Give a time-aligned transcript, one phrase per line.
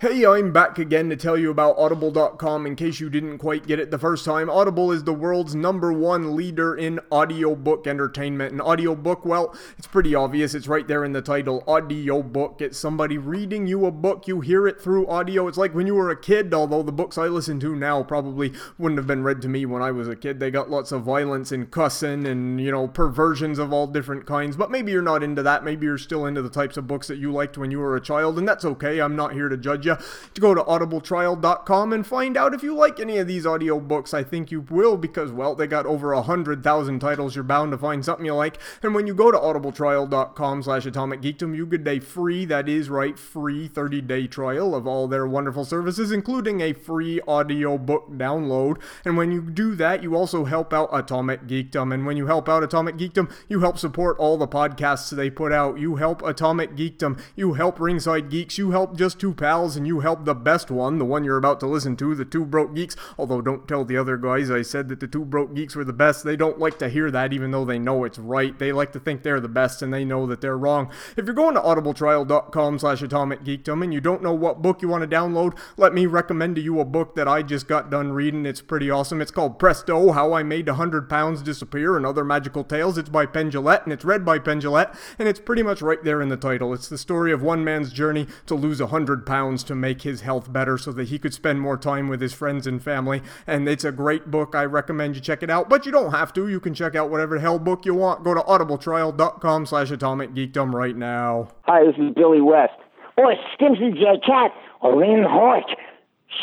[0.00, 3.78] Hey, I'm back again to tell you about Audible.com in case you didn't quite get
[3.78, 4.50] it the first time.
[4.50, 8.52] Audible is the world's number one leader in audiobook entertainment.
[8.52, 10.52] An audiobook, well, it's pretty obvious.
[10.52, 12.60] It's right there in the title audiobook.
[12.60, 14.26] It's somebody reading you a book.
[14.26, 15.46] You hear it through audio.
[15.46, 18.52] It's like when you were a kid, although the books I listen to now probably
[18.76, 20.40] wouldn't have been read to me when I was a kid.
[20.40, 24.56] They got lots of violence and cussing and, you know, perversions of all different kinds.
[24.56, 25.62] But maybe you're not into that.
[25.62, 28.00] Maybe you're still into the types of books that you liked when you were a
[28.00, 29.00] child, and that's okay.
[29.00, 29.96] I'm not here to judge you
[30.34, 34.14] to go to audibletrial.com and find out if you like any of these audiobooks.
[34.14, 37.34] I think you will because, well, they got over a hundred thousand titles.
[37.34, 38.58] You're bound to find something you like.
[38.82, 42.88] And when you go to audibletrial.com slash atomic geekdom, you get a free, that is
[42.88, 48.80] right, free 30 day trial of all their wonderful services, including a free audiobook download.
[49.04, 51.92] And when you do that, you also help out Atomic Geekdom.
[51.92, 55.52] And when you help out Atomic Geekdom, you help support all the podcasts they put
[55.52, 55.78] out.
[55.78, 57.20] You help Atomic Geekdom.
[57.36, 58.58] You help Ringside Geeks.
[58.58, 59.73] You help Just Two Pals.
[59.76, 62.44] And you help the best one, the one you're about to listen to, the Two
[62.44, 62.96] Broke Geeks.
[63.18, 65.92] Although, don't tell the other guys I said that the Two Broke Geeks were the
[65.92, 66.24] best.
[66.24, 68.58] They don't like to hear that, even though they know it's right.
[68.58, 70.90] They like to think they're the best, and they know that they're wrong.
[71.16, 74.88] If you're going to audibletrial.com slash atomic geekdom and you don't know what book you
[74.88, 78.12] want to download, let me recommend to you a book that I just got done
[78.12, 78.46] reading.
[78.46, 79.20] It's pretty awesome.
[79.20, 82.98] It's called Presto, How I Made 100 Pounds Disappear and Other Magical Tales.
[82.98, 86.02] It's by Penn Jillette, and it's read by Penn Jillette, and it's pretty much right
[86.04, 86.72] there in the title.
[86.72, 90.52] It's the story of one man's journey to lose 100 pounds to make his health
[90.52, 93.22] better so that he could spend more time with his friends and family.
[93.46, 94.54] And it's a great book.
[94.54, 96.48] I recommend you check it out, but you don't have to.
[96.48, 98.24] You can check out whatever hell book you want.
[98.24, 101.48] Go to audibletrial.com slash atomic geekdom right now.
[101.62, 102.74] Hi, this is Billy West.
[103.16, 104.20] Or Stimpson J.
[104.24, 104.52] Cat.
[104.80, 105.64] Or Ren Höek.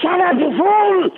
[0.01, 1.09] Shut up, you fool!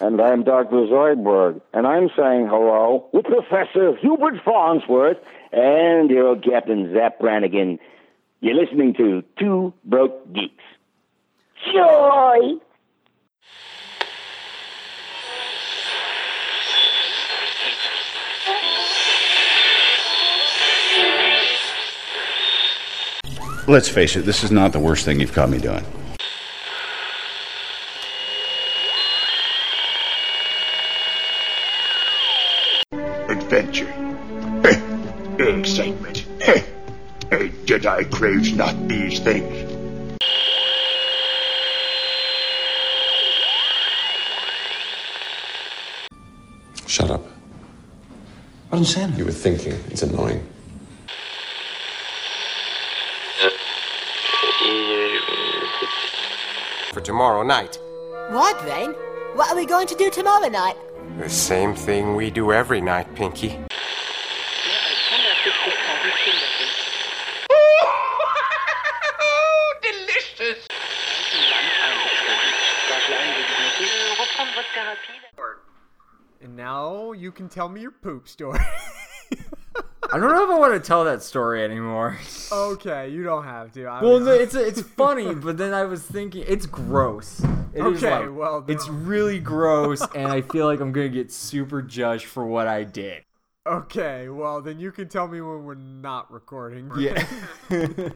[0.00, 0.86] And I'm Dr.
[0.86, 5.16] Zoidberg, and I'm saying hello With Professor Hubert Farnsworth
[5.52, 7.78] and your Captain Zapp Brannigan.
[8.42, 10.64] You're listening to Two Broke Geeks.
[11.72, 12.58] Joy!
[23.68, 25.84] Let's face it, this is not the worst thing you've caught me doing.
[33.28, 33.86] adventure.
[35.58, 36.26] Excitement.
[37.32, 39.70] Eh, eh, Jedi craves not these things.
[46.86, 47.24] Shut up.
[48.70, 49.10] I didn't say.
[49.16, 49.72] You were thinking.
[49.90, 50.46] It's annoying.
[56.92, 57.78] for tomorrow night.
[58.30, 58.90] What, Brain?
[59.34, 60.76] What are we going to do tomorrow night?
[61.18, 63.58] The same thing we do every night, Pinky.
[69.82, 70.66] Delicious.
[76.42, 78.58] And now you can tell me your poop story.
[80.12, 82.18] I don't know if I want to tell that story anymore.
[82.52, 83.86] okay, you don't have to.
[83.86, 87.40] I well, no, it's it's funny, but then I was thinking it's gross.
[87.72, 91.32] It is, Okay, like- well, it's really gross, and I feel like I'm gonna get
[91.32, 93.24] super judged for what I did.
[93.66, 96.90] Okay, well then you can tell me when we're not recording.
[96.98, 97.26] Yeah.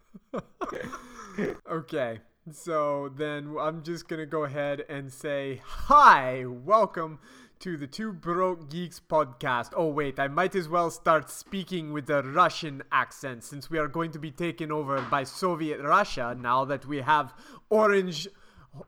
[1.70, 2.18] okay,
[2.52, 7.18] so then I'm just gonna go ahead and say hi, welcome
[7.60, 9.72] to the Two Broke Geeks podcast.
[9.76, 13.88] Oh wait, I might as well start speaking with a Russian accent since we are
[13.88, 17.32] going to be taken over by Soviet Russia now that we have
[17.70, 18.28] orange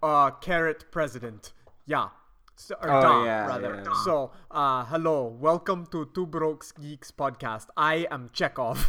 [0.02, 1.52] uh, carrot president.
[1.86, 2.08] Yeah.
[2.56, 3.82] So, or Oh, da, yeah, rather.
[3.86, 3.92] yeah.
[4.04, 7.66] So, uh, hello, welcome to Two Broke Geeks podcast.
[7.76, 8.86] I am Chekhov.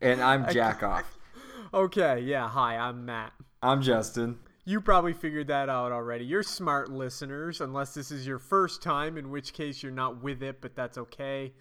[0.00, 1.18] And I'm Jack off.
[1.74, 3.32] okay, yeah, hi, I'm Matt.
[3.62, 4.38] I'm Justin.
[4.66, 6.24] You probably figured that out already.
[6.24, 10.42] You're smart listeners, unless this is your first time, in which case you're not with
[10.42, 11.52] it, but that's okay.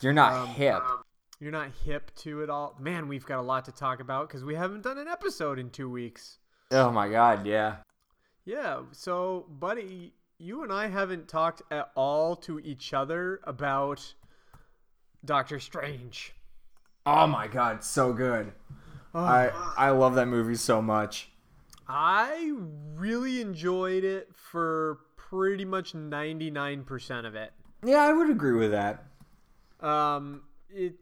[0.00, 0.82] You're not Um, hip.
[1.38, 2.74] You're not hip to it all.
[2.78, 5.68] Man, we've got a lot to talk about because we haven't done an episode in
[5.68, 6.38] two weeks.
[6.70, 7.76] Oh my god, yeah.
[8.46, 14.14] Yeah, so, buddy, you and I haven't talked at all to each other about
[15.24, 16.32] Doctor Strange.
[17.04, 18.52] Oh my god, so good.
[19.14, 21.30] I I love that movie so much.
[21.88, 22.52] I
[22.94, 27.52] really enjoyed it for pretty much 99% of it.
[27.84, 29.04] Yeah, I would agree with that.
[29.80, 30.94] Um, it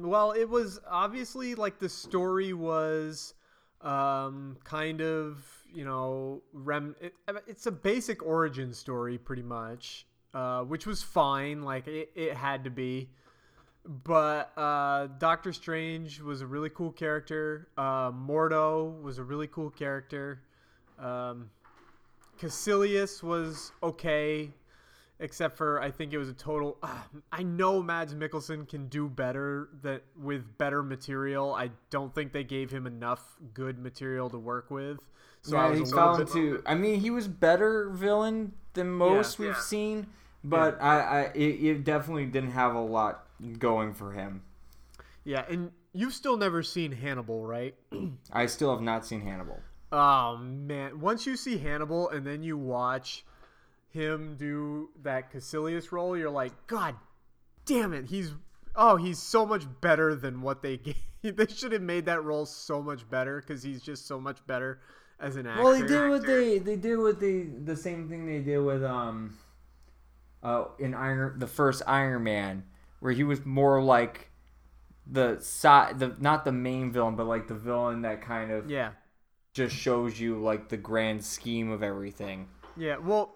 [0.00, 3.34] well, it was obviously like the story was
[3.80, 6.96] um kind of you know rem.
[7.00, 7.14] It,
[7.46, 11.62] it's a basic origin story, pretty much, uh, which was fine.
[11.62, 13.10] Like it, it had to be,
[13.88, 17.68] but uh, Doctor Strange was a really cool character.
[17.78, 20.42] Uh, Mordo was a really cool character.
[20.98, 21.50] Um,
[22.38, 24.50] Kaecilius was okay,
[25.20, 26.76] except for I think it was a total.
[26.82, 26.98] Uh,
[27.32, 31.54] I know Mads Mikkelsen can do better that with better material.
[31.54, 34.98] I don't think they gave him enough good material to work with.
[35.40, 36.62] So I yeah, was he a fell into.
[36.66, 39.60] I mean, he was better villain than most we've yeah.
[39.60, 40.08] seen,
[40.44, 43.27] but I, I it, it definitely didn't have a lot
[43.58, 44.42] going for him.
[45.24, 47.74] Yeah, and you've still never seen Hannibal, right?
[48.32, 49.60] I still have not seen Hannibal.
[49.92, 51.00] Oh man!
[51.00, 53.24] Once you see Hannibal and then you watch
[53.90, 56.94] him do that Kaecilius role, you're like, God
[57.64, 58.06] damn it!
[58.06, 58.32] He's
[58.76, 60.76] oh, he's so much better than what they
[61.22, 61.36] gave.
[61.36, 64.80] They should have made that role so much better because he's just so much better
[65.20, 65.62] as an actor.
[65.62, 68.84] Well, they did what they they did with they the same thing they did with
[68.84, 69.36] um
[70.42, 72.64] uh in Iron the first Iron Man
[73.00, 74.30] where he was more like
[75.10, 78.90] the side the not the main villain but like the villain that kind of Yeah,
[79.54, 82.48] just shows you like the grand scheme of everything.
[82.76, 82.98] yeah.
[82.98, 83.32] Well,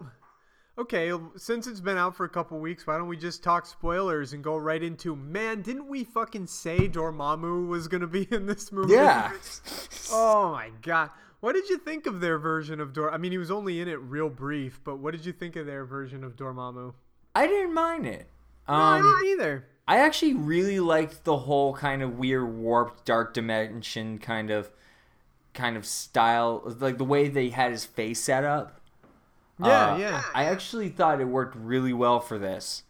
[0.77, 1.11] okay.
[1.35, 4.43] Since it's been out for a couple weeks, why don't we just talk spoilers and
[4.43, 5.15] go right into?
[5.15, 8.93] Man, didn't we fucking say Dormammu was gonna be in this movie?
[8.93, 9.31] Yeah.
[10.11, 11.09] Oh my god.
[11.39, 13.11] What did you think of their version of Dor?
[13.11, 15.65] I mean, he was only in it real brief, but what did you think of
[15.65, 16.93] their version of Dormammu?
[17.33, 18.29] I didn't mind it.
[18.71, 19.65] No, I Um, didn't either.
[19.87, 24.71] I actually really liked the whole kind of weird warped dark dimension kind of
[25.53, 28.81] kind of style like the way they had his face set up.
[29.57, 30.23] Yeah, Uh, yeah.
[30.33, 32.83] I actually thought it worked really well for this.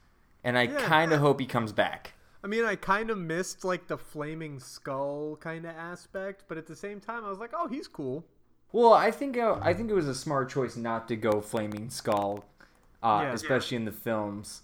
[0.43, 0.77] And I Yeah.
[0.77, 2.13] kind of hope he comes back.
[2.43, 6.67] I mean, I kind of missed like the flaming skull kind of aspect, but at
[6.67, 8.27] the same time, I was like, oh, he's cool.
[8.71, 11.89] Well, I think uh, I think it was a smart choice not to go flaming
[11.89, 12.45] skull,
[13.03, 13.31] uh, Yeah.
[13.31, 14.63] especially in the films,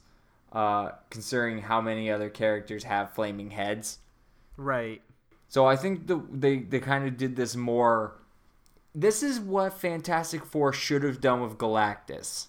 [0.51, 3.99] uh, considering how many other characters have flaming heads.
[4.57, 5.01] Right.
[5.47, 8.15] So I think the they they kind of did this more.
[8.93, 12.47] This is what Fantastic Four should have done with Galactus.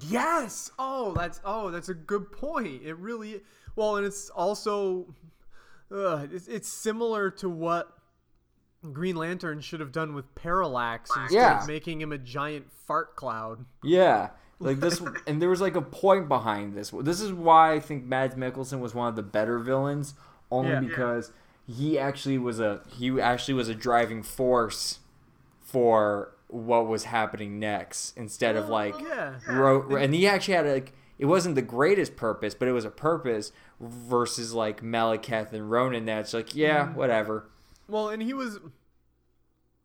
[0.00, 0.70] Yes.
[0.78, 2.82] Oh, that's oh, that's a good point.
[2.82, 3.42] It really
[3.76, 5.14] well, and it's also
[5.90, 7.92] uh, it's, it's similar to what
[8.92, 11.60] Green Lantern should have done with Parallax instead Yeah.
[11.60, 13.64] of making him a giant fart cloud.
[13.84, 14.30] Yeah,
[14.62, 16.90] like this, and there was like a point behind this.
[17.02, 20.14] This is why I think Mads Mikkelsen was one of the better villains,
[20.50, 20.80] only Yeah.
[20.80, 21.32] because
[21.66, 25.00] he actually was a he actually was a driving force
[25.60, 29.34] for what was happening next instead of like Yeah.
[29.48, 32.90] ro- and he actually had like it wasn't the greatest purpose, but it was a
[32.90, 36.04] purpose versus like Malekith and Ronan.
[36.04, 36.94] That's like yeah, mm-hmm.
[36.94, 37.46] whatever.
[37.88, 38.58] Well, and he was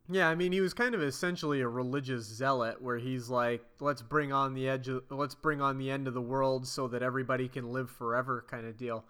[0.10, 4.02] Yeah, I mean, he was kind of essentially a religious zealot where he's like, let's
[4.02, 7.04] bring on the edge of let's bring on the end of the world so that
[7.04, 9.04] everybody can live forever kind of deal.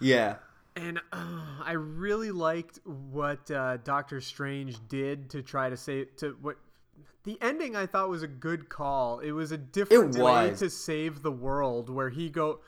[0.00, 0.36] Yeah.
[0.76, 6.36] And uh, I really liked what uh, Doctor Strange did to try to say to
[6.40, 6.56] what
[7.24, 9.18] the ending I thought was a good call.
[9.20, 12.60] It was a different way to save the world where he go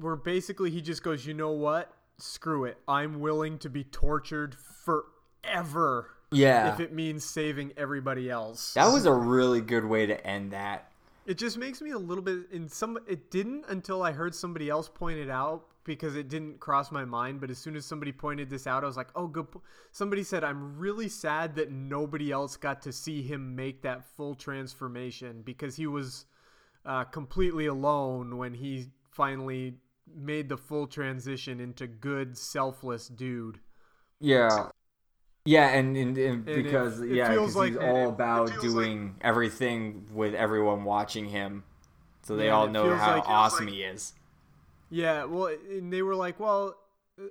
[0.00, 1.92] where basically he just goes, "You know what?
[2.18, 2.78] Screw it.
[2.88, 6.72] I'm willing to be tortured forever." Yeah.
[6.72, 8.74] If it means saving everybody else.
[8.74, 10.90] That was a really good way to end that.
[11.26, 14.68] It just makes me a little bit in some it didn't until I heard somebody
[14.68, 18.12] else point it out because it didn't cross my mind, but as soon as somebody
[18.12, 19.62] pointed this out, I was like, "Oh, good." po-"
[19.92, 24.34] Somebody said, "I'm really sad that nobody else got to see him make that full
[24.34, 26.26] transformation because he was
[26.84, 29.74] uh, completely alone when he finally
[30.12, 33.60] made the full transition into good, selfless dude."
[34.20, 34.68] Yeah.
[35.44, 39.16] Yeah, and, and, and because it yeah, feels because like- he's it- all about doing
[39.22, 41.64] everything with everyone watching him,
[42.22, 44.12] so they Yeah, all know how like- awesome he is.
[44.90, 46.74] Yeah, well, and they were like, well,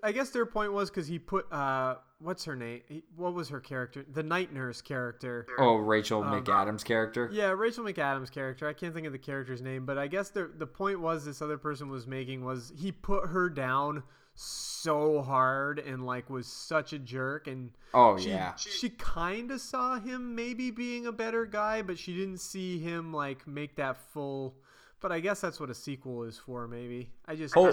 [0.01, 2.82] I guess their point was because he put, uh, what's her name?
[3.16, 4.06] What was her character?
[4.12, 5.46] The night nurse character.
[5.58, 7.30] Oh, Rachel Um, McAdams' character.
[7.34, 8.68] Yeah, Rachel McAdams' character.
[8.68, 11.42] I can't think of the character's name, but I guess the the point was this
[11.42, 14.04] other person was making was he put her down
[14.41, 18.55] so hard and like was such a jerk and Oh, she, yeah.
[18.55, 23.12] she kind of saw him maybe being a better guy but she didn't see him
[23.13, 24.55] like make that full
[25.01, 27.67] but i guess that's what a sequel is for maybe i just Oh,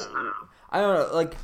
[0.70, 1.14] I don't know.
[1.14, 1.36] Like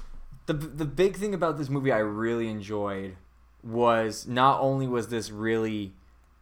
[0.47, 3.15] the the big thing about this movie I really enjoyed
[3.63, 5.93] was not only was this really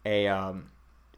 [0.06, 0.70] a um,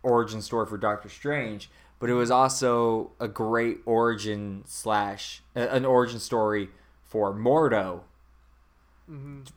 [0.03, 5.85] origin story for Doctor Strange, but it was also a great origin slash uh, an
[5.85, 6.71] origin story
[7.13, 8.01] for Mordo.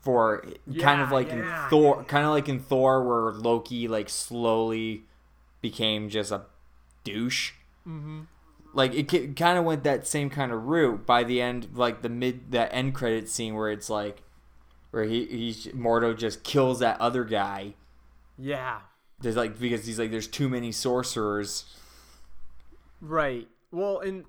[0.01, 0.45] For
[0.77, 1.63] kind of like yeah.
[1.63, 5.05] in Thor, kind of like in Thor, where Loki like slowly
[5.61, 6.41] became just a
[7.05, 7.53] douche.
[8.73, 12.09] like it kind of went that same kind of route by the end, like the
[12.09, 14.23] mid that end credit scene where it's like
[14.91, 17.75] where he he Mordo just kills that other guy.
[18.37, 18.79] Yeah.
[19.21, 21.63] There's like because he's like there's too many sorcerers.
[22.99, 23.47] Right.
[23.71, 24.25] Well, and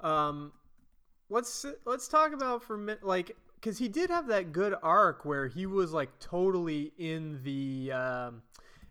[0.00, 0.52] um,
[1.28, 5.48] let's let's talk about for minute, like because he did have that good arc where
[5.48, 8.42] he was like totally in the um,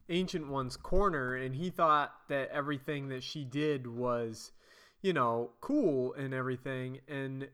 [0.10, 4.52] ancient one's corner, and he thought that everything that she did was,
[5.02, 7.48] you know, cool and everything, and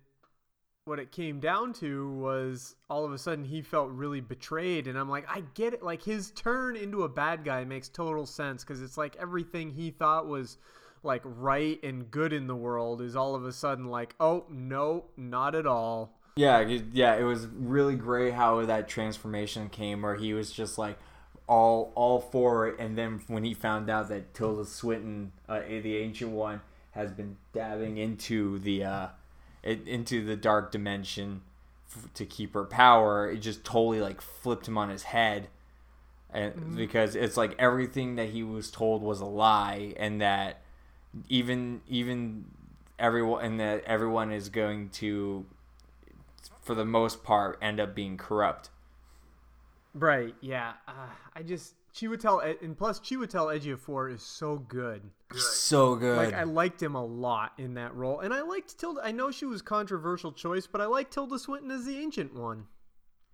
[0.85, 4.97] what it came down to was all of a sudden he felt really betrayed and
[4.97, 8.63] i'm like i get it like his turn into a bad guy makes total sense
[8.63, 10.57] because it's like everything he thought was
[11.03, 15.05] like right and good in the world is all of a sudden like oh no
[15.17, 16.61] not at all Yeah,
[16.93, 20.97] yeah, it was really great how that transformation came where he was just like
[21.47, 25.97] all all for it and then when he found out that Tilda Swinton, uh, the
[25.97, 29.07] ancient one, has been dabbing into the uh
[29.63, 31.41] it, into the dark dimension
[31.93, 35.49] f- to keep her power, it just totally like flipped him on his head.
[36.33, 36.75] And Mhm.
[36.77, 40.61] because it's like everything that he was told was a lie and that
[41.29, 42.45] even even
[42.99, 45.45] everyone and that everyone is going to
[46.61, 48.69] for the most part end up being corrupt.
[49.93, 50.91] right yeah uh,
[51.35, 55.01] i just chiwetel and plus chiwetel ejiofor is so good
[55.35, 56.17] So good.
[56.17, 58.99] Like I liked him a lot in that role, and I liked Tilda.
[59.01, 62.67] I know she was controversial choice, but I liked Tilda Swinton as the ancient one.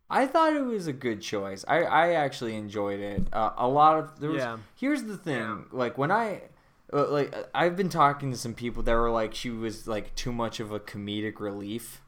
[0.09, 1.65] I thought it was a good choice.
[1.67, 3.23] I, I actually enjoyed it.
[3.33, 4.39] Uh, a lot of there was.
[4.43, 4.57] Yeah.
[4.75, 5.65] Here's the thing.
[5.71, 6.43] Like when I,
[6.91, 10.59] like I've been talking to some people that were like she was like too much
[10.59, 12.01] of a comedic relief.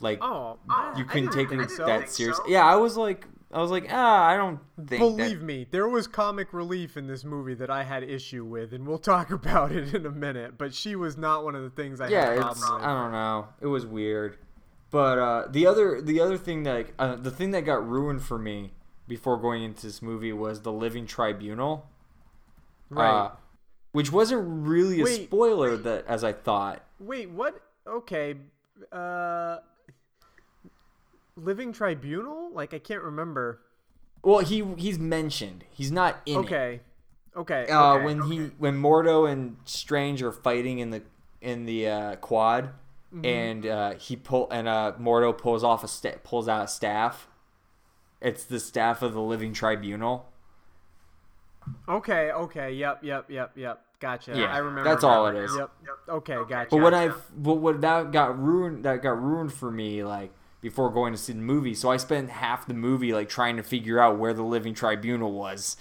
[0.00, 0.58] Like Oh,
[0.96, 1.84] you couldn't take think it so.
[1.86, 2.38] that serious.
[2.46, 5.00] Yeah, I was like, I was like, ah, I don't think.
[5.00, 8.72] Believe that, me, there was comic relief in this movie that I had issue with,
[8.72, 10.58] and we'll talk about it in a minute.
[10.58, 12.84] But she was not one of the things I yeah, had a it's problem with.
[12.84, 13.48] I don't know.
[13.60, 14.36] It was weird.
[14.90, 18.38] But uh, the other the other thing that uh, the thing that got ruined for
[18.38, 18.72] me
[19.06, 21.86] before going into this movie was the Living Tribunal.
[22.90, 23.26] Right.
[23.26, 23.30] Uh,
[23.92, 26.82] which wasn't really a Wait, spoiler that as I thought.
[27.00, 27.60] Wait, what?
[27.86, 28.36] Okay,
[28.92, 29.58] uh,
[31.36, 32.50] Living Tribunal?
[32.52, 33.60] Like I can't remember.
[34.22, 35.64] Well, he he's mentioned.
[35.70, 36.38] He's not in it.
[36.40, 36.80] Okay,
[37.36, 37.66] okay.
[37.68, 38.04] Uh, okay.
[38.04, 41.02] when he when Mordo and Strange are fighting in the
[41.40, 42.70] in the uh, quad,
[43.14, 43.24] Mhm.
[43.24, 47.28] and uh, he pull and uh, Mordo pulls off a sta- pulls out a staff.
[48.20, 50.27] It's the staff of the Living Tribunal.
[51.88, 53.84] Okay, okay, yep, yep, yep, yep.
[54.00, 54.32] Gotcha.
[54.36, 54.88] Yeah, I remember.
[54.88, 55.50] that's all it is.
[55.56, 55.70] Yep.
[55.82, 56.14] yep.
[56.16, 56.68] Okay, gotcha.
[56.70, 60.90] But when I but what that got ruined that got ruined for me like before
[60.90, 61.74] going to see the movie.
[61.74, 65.32] So I spent half the movie like trying to figure out where the Living Tribunal
[65.32, 65.76] was.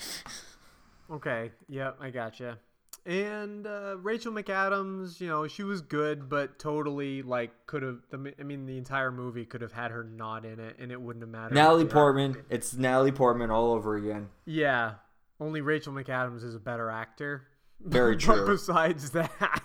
[1.09, 2.59] Okay, yep, I gotcha.
[3.05, 7.99] And uh, Rachel McAdams, you know, she was good, but totally like could have.
[8.11, 11.23] I mean, the entire movie could have had her not in it, and it wouldn't
[11.23, 11.55] have mattered.
[11.55, 12.43] Natalie Portman.
[12.49, 14.27] It's Natalie Portman all over again.
[14.43, 14.95] Yeah,
[15.39, 17.47] only Rachel McAdams is a better actor.
[17.79, 18.47] Very but true.
[18.47, 19.61] besides that,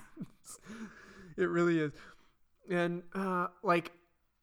[1.36, 1.92] it really is.
[2.70, 3.92] And uh, like,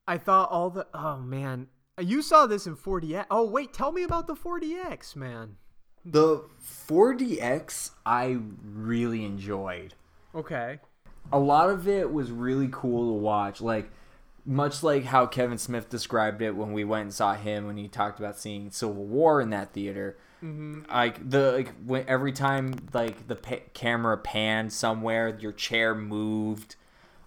[0.07, 0.87] I thought all the.
[0.93, 1.67] Oh man,
[1.99, 3.25] you saw this in 4DX.
[3.31, 5.57] Oh wait, tell me about the 4DX, man.
[6.05, 6.43] The
[6.87, 9.93] 4DX I really enjoyed.
[10.33, 10.79] Okay.
[11.31, 13.61] A lot of it was really cool to watch.
[13.61, 13.91] Like
[14.45, 17.87] much like how Kevin Smith described it when we went and saw him when he
[17.87, 20.17] talked about seeing Civil War in that theater.
[20.43, 20.89] Mhm.
[20.89, 26.75] Like the like when every time like the pa- camera panned somewhere, your chair moved.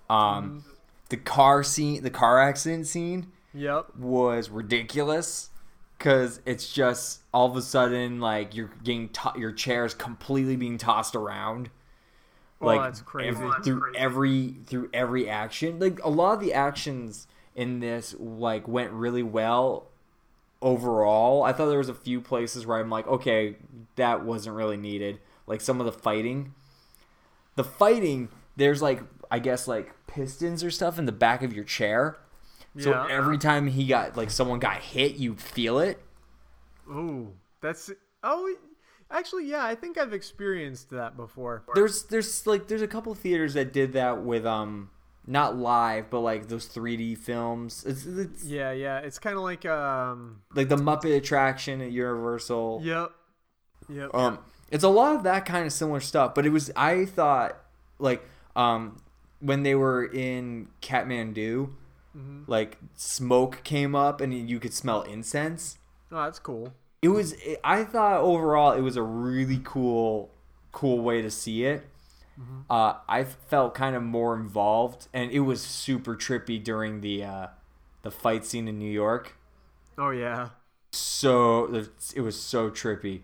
[0.09, 0.65] Um,
[1.09, 3.97] the car scene, the car accident scene, Yep.
[3.99, 5.51] was ridiculous
[5.99, 10.79] because it's just all of a sudden like you're getting to- your chair's completely being
[10.79, 11.71] tossed around
[12.61, 13.29] Oh, like that's crazy.
[13.29, 13.99] every- Oh, through crazy.
[13.99, 19.23] every through every action like a lot of the actions in this like went really
[19.23, 19.87] well
[20.63, 23.57] overall i thought there was a few places where i'm like okay
[23.97, 26.55] that wasn't really needed like some of the fighting
[27.57, 31.65] the fighting there's like i guess like pistons or stuff in the back of your
[31.65, 32.17] chair
[32.79, 33.07] so Yeah.
[33.11, 36.03] every time he got like someone got hit you feel it
[36.89, 37.91] Ooh, that's
[38.25, 38.55] oh,
[39.11, 41.63] actually, yeah, I think I've experienced that before.
[41.75, 44.91] there's there's like there's a couple theaters that did that with um
[45.27, 49.65] not live but like those 3d films it's, it's Yeah, yeah, it's kind of like
[49.67, 50.43] um.
[50.55, 53.13] like the muppet attraction at universal Yep.
[53.89, 54.11] Yep.
[54.15, 54.39] um
[54.71, 57.57] it's a lot of that kind of similar stuff but it was i thought
[57.99, 58.23] like
[58.57, 59.01] um
[59.41, 61.71] when they were in kathmandu
[62.17, 62.45] Mhm.
[62.47, 65.79] like smoke came up and you could smell incense
[66.11, 66.75] Oh, that's cool.
[67.01, 70.31] it was i thought overall it was a really cool
[70.73, 71.87] cool way to see it
[72.71, 77.47] uh, I felt kind of more involved, and it was super trippy during the uh,
[78.03, 79.37] the fight scene in New York.
[79.99, 80.51] Oh yeah.
[80.93, 81.65] So
[82.15, 83.23] it was so trippy.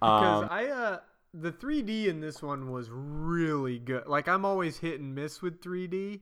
[0.00, 0.98] Because Um, I uh
[1.32, 4.06] the 3D in this one was really good.
[4.06, 6.20] Like I'm always hit and miss with 3D,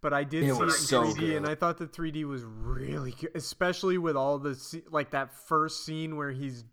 [0.00, 1.46] but I did see it in so 3D and.
[1.46, 4.56] I thought the 3D was really good, especially with all the
[4.90, 6.64] like that first scene where he's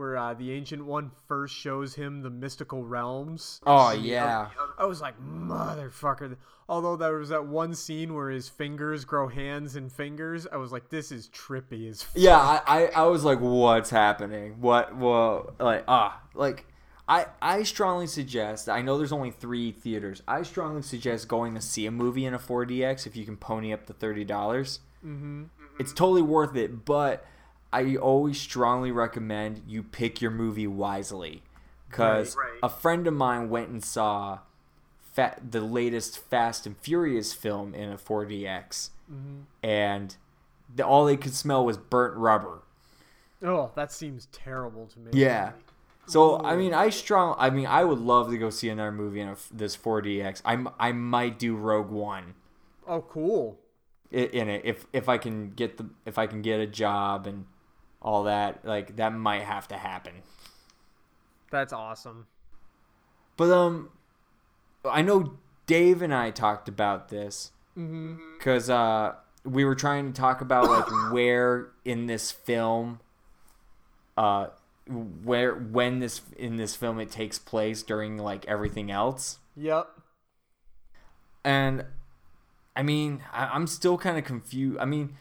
[0.00, 3.60] where uh, the ancient one first shows him the mystical realms.
[3.66, 4.48] Oh, yeah.
[4.78, 6.36] I was like, motherfucker.
[6.68, 10.72] Although there was that one scene where his fingers grow hands and fingers, I was
[10.72, 12.14] like, this is trippy as fuck.
[12.16, 14.60] yeah, I, I, I was like, what's happening?
[14.60, 16.66] What, what, like, ah, like,
[17.06, 20.22] I, I strongly suggest, I know there's only three theaters.
[20.26, 23.72] I strongly suggest going to see a movie in a 4DX if you can pony
[23.72, 24.24] up the 30.
[24.24, 25.44] dollars Mm-hmm.
[25.78, 27.24] It's totally worth it, but
[27.72, 31.42] I always strongly recommend you pick your movie wisely.
[31.88, 32.58] Because Right, right.
[32.62, 34.40] a friend of mine went and saw
[35.12, 39.42] fa- the latest Fast and Furious film in a 4DX, Mhm.
[39.62, 40.16] and
[40.72, 42.60] the, all they could smell was burnt rubber.
[43.42, 45.10] Oh, that seems terrible to me.
[45.14, 45.52] Yeah.
[46.06, 47.34] So I mean, I strong.
[47.38, 50.42] I mean, I would love to go see another movie in a, this 4DX.
[50.44, 52.34] I I might do Rogue One
[52.86, 53.58] Oh, cool.
[54.12, 57.26] i- in it if if I can get the if I can get a job
[57.26, 57.46] and
[58.02, 58.64] all that.
[58.64, 60.14] Like that might have to happen.
[61.50, 62.26] That's awesome.
[63.36, 63.90] But um,
[64.84, 69.14] I know Dave and I talked about this because uh,
[69.44, 73.00] we were trying to talk about like where in this film,
[74.16, 74.48] uh,
[74.86, 79.38] where when this in this film it takes place during like everything else.
[79.56, 79.88] Yep.
[81.44, 81.84] And
[82.76, 84.78] I mean, I, I'm still kind of confused.
[84.78, 85.16] I mean,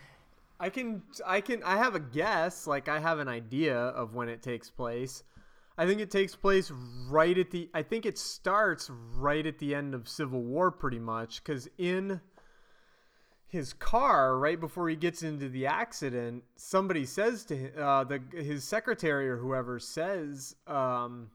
[0.59, 4.29] I can I can I have a guess, like I have an idea of when
[4.29, 5.23] it takes place.
[5.77, 6.71] I think it takes place
[7.09, 10.99] right at the I think it starts right at the end of Civil War pretty
[10.99, 12.19] much cuz in
[13.47, 18.21] his car right before he gets into the accident, somebody says to him, uh, the
[18.33, 21.31] his secretary or whoever says, um,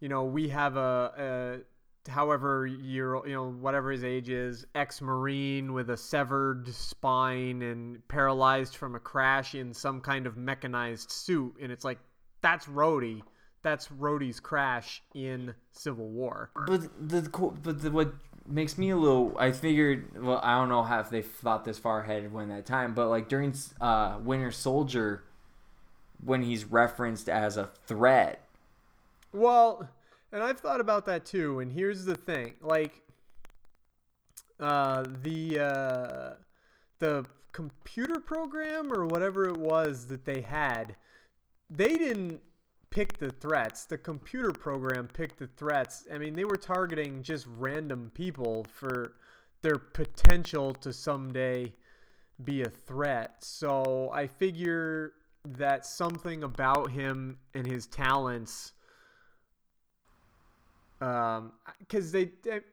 [0.00, 1.69] you know, we have a, a
[2.08, 8.76] however year you know whatever his age is, ex-marine with a severed spine and paralyzed
[8.76, 11.98] from a crash in some kind of mechanized suit, and it's like
[12.40, 13.22] that's Rhodey.
[13.62, 16.50] That's Rhodey's crash in Civil War.
[16.66, 17.20] but the
[17.62, 18.14] but the, what
[18.46, 21.78] makes me a little, I figured, well, I don't know how if they thought this
[21.78, 25.24] far ahead when that time, but like during uh, Winter Soldier,
[26.24, 28.44] when he's referenced as a threat,
[29.32, 29.88] Well,
[30.32, 31.60] and I've thought about that too.
[31.60, 33.02] And here's the thing: like,
[34.58, 36.34] uh, the uh,
[36.98, 40.94] the computer program or whatever it was that they had,
[41.68, 42.40] they didn't
[42.90, 43.84] pick the threats.
[43.84, 46.06] The computer program picked the threats.
[46.12, 49.14] I mean, they were targeting just random people for
[49.62, 51.72] their potential to someday
[52.44, 53.36] be a threat.
[53.44, 55.12] So I figure
[55.44, 58.72] that something about him and his talents
[61.00, 62.30] um because they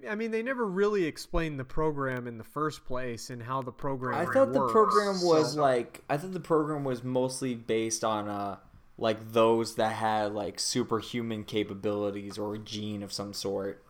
[0.10, 3.72] i mean they never really explained the program in the first place and how the
[3.72, 8.04] program I thought the program was so- like I thought the program was mostly based
[8.04, 8.58] on uh
[8.98, 13.84] like those that had like superhuman capabilities or a gene of some sort.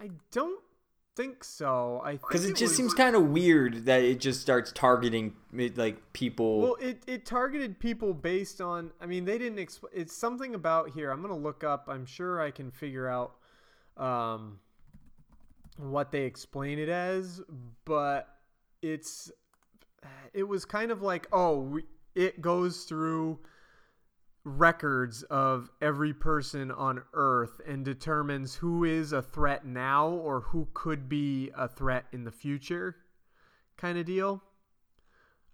[0.00, 0.60] i don't
[1.16, 4.40] think so i Because think it just was- seems kind of weird that it just
[4.40, 5.34] starts targeting
[5.76, 6.60] like people.
[6.60, 10.90] well it, it targeted people based on i mean they didn't exp- it's something about
[10.90, 13.34] here i'm gonna look up i'm sure i can figure out
[13.96, 14.58] um
[15.76, 17.40] what they explain it as
[17.84, 18.28] but
[18.82, 19.30] it's
[20.32, 23.38] it was kind of like oh we, it goes through
[24.44, 30.66] records of every person on earth and determines who is a threat now or who
[30.72, 32.96] could be a threat in the future
[33.76, 34.42] kind of deal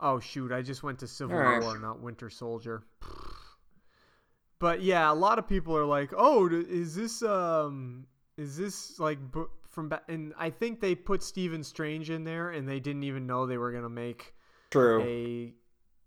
[0.00, 1.62] oh shoot i just went to civil right.
[1.62, 2.84] war not winter soldier
[4.60, 9.18] but yeah a lot of people are like oh is this um is this like
[9.70, 10.02] from ba-?
[10.08, 13.58] and i think they put stephen strange in there and they didn't even know they
[13.58, 14.34] were gonna make
[14.70, 15.02] True.
[15.02, 15.54] a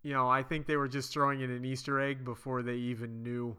[0.02, 3.22] you know i think they were just throwing in an easter egg before they even
[3.22, 3.56] knew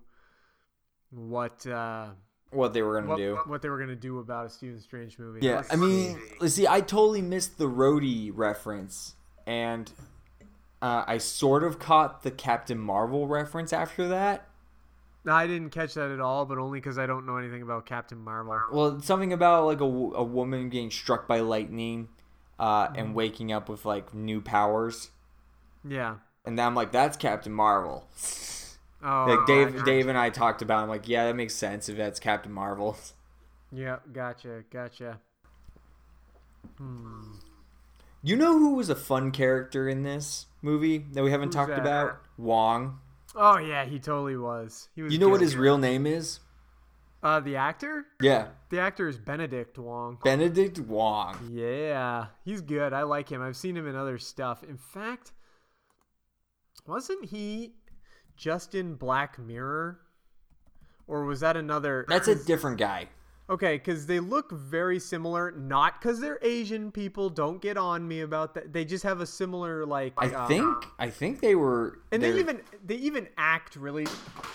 [1.11, 2.09] what uh
[2.51, 3.39] what they were gonna what, do.
[3.45, 6.21] what they were gonna do about a stephen strange movie Yeah, I mean, see.
[6.39, 6.67] let's see.
[6.67, 9.89] I totally missed the Rhodey reference, and
[10.81, 14.49] uh, I sort of caught the Captain Marvel reference after that.
[15.27, 18.17] I didn't catch that at all but only because i don't know anything about captain
[18.19, 22.09] marvel Well, it's something about like a, a woman getting struck by lightning,
[22.59, 22.95] uh, Mm-hmm.
[22.99, 25.11] and waking up with like new powers,
[25.87, 28.07] yeah and then I'm like, that's Captain Marvel.
[29.03, 29.83] oh like Dave.
[29.85, 30.79] Dave and I talked about.
[30.79, 30.83] it.
[30.83, 32.97] I'm like, yeah, that makes sense if that's Captain Marvel.
[33.71, 35.19] Yeah, gotcha, gotcha.
[36.77, 37.33] Hmm.
[38.23, 41.75] You know who was a fun character in this movie that we haven't Who's talked
[41.75, 41.79] that?
[41.79, 42.21] about?
[42.37, 42.99] Wong.
[43.35, 44.89] Oh yeah, he totally was.
[44.95, 45.13] He was.
[45.13, 46.39] You know what his real name is?
[47.23, 48.05] Uh, the actor?
[48.19, 50.17] Yeah, The actor is Benedict Wong.
[50.23, 51.37] Benedict Wong.
[51.51, 52.93] Yeah, he's good.
[52.93, 53.43] I like him.
[53.43, 54.63] I've seen him in other stuff.
[54.63, 55.31] In fact,
[56.87, 57.75] wasn't he
[58.35, 59.99] just in Black Mirror?
[61.05, 62.05] Or was that another?
[62.09, 63.09] That's a different guy.
[63.51, 65.51] Okay, because they look very similar.
[65.51, 67.29] Not because they're Asian people.
[67.29, 68.71] Don't get on me about that.
[68.71, 70.13] They just have a similar like.
[70.17, 71.99] I um, think I think they were.
[72.13, 74.07] And they they're- even they even act really.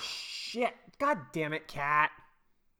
[0.02, 0.72] Shit!
[0.98, 2.10] God damn it, cat!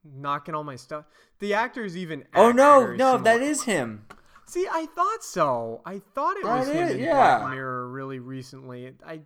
[0.05, 1.05] Knocking all my stuff.
[1.41, 2.25] The actors even.
[2.35, 3.19] Oh no, no, similar.
[3.25, 4.07] that is him.
[4.47, 5.83] See, I thought so.
[5.85, 7.41] I thought it That was him is- in yeah.
[7.41, 8.95] Black Mirror really recently.
[9.07, 9.21] I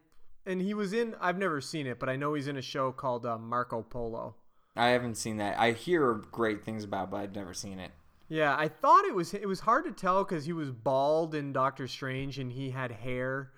[0.44, 1.14] and he was in.
[1.20, 4.34] I've never seen it, but I know he's in a show called uh, Marco Polo.
[4.80, 5.58] I haven't seen that.
[5.58, 7.90] I hear great things about, but I've never seen it.
[8.28, 9.34] Yeah, I thought it was.
[9.34, 12.92] It was hard to tell because he was bald in Doctor Strange and he had
[12.92, 13.50] hair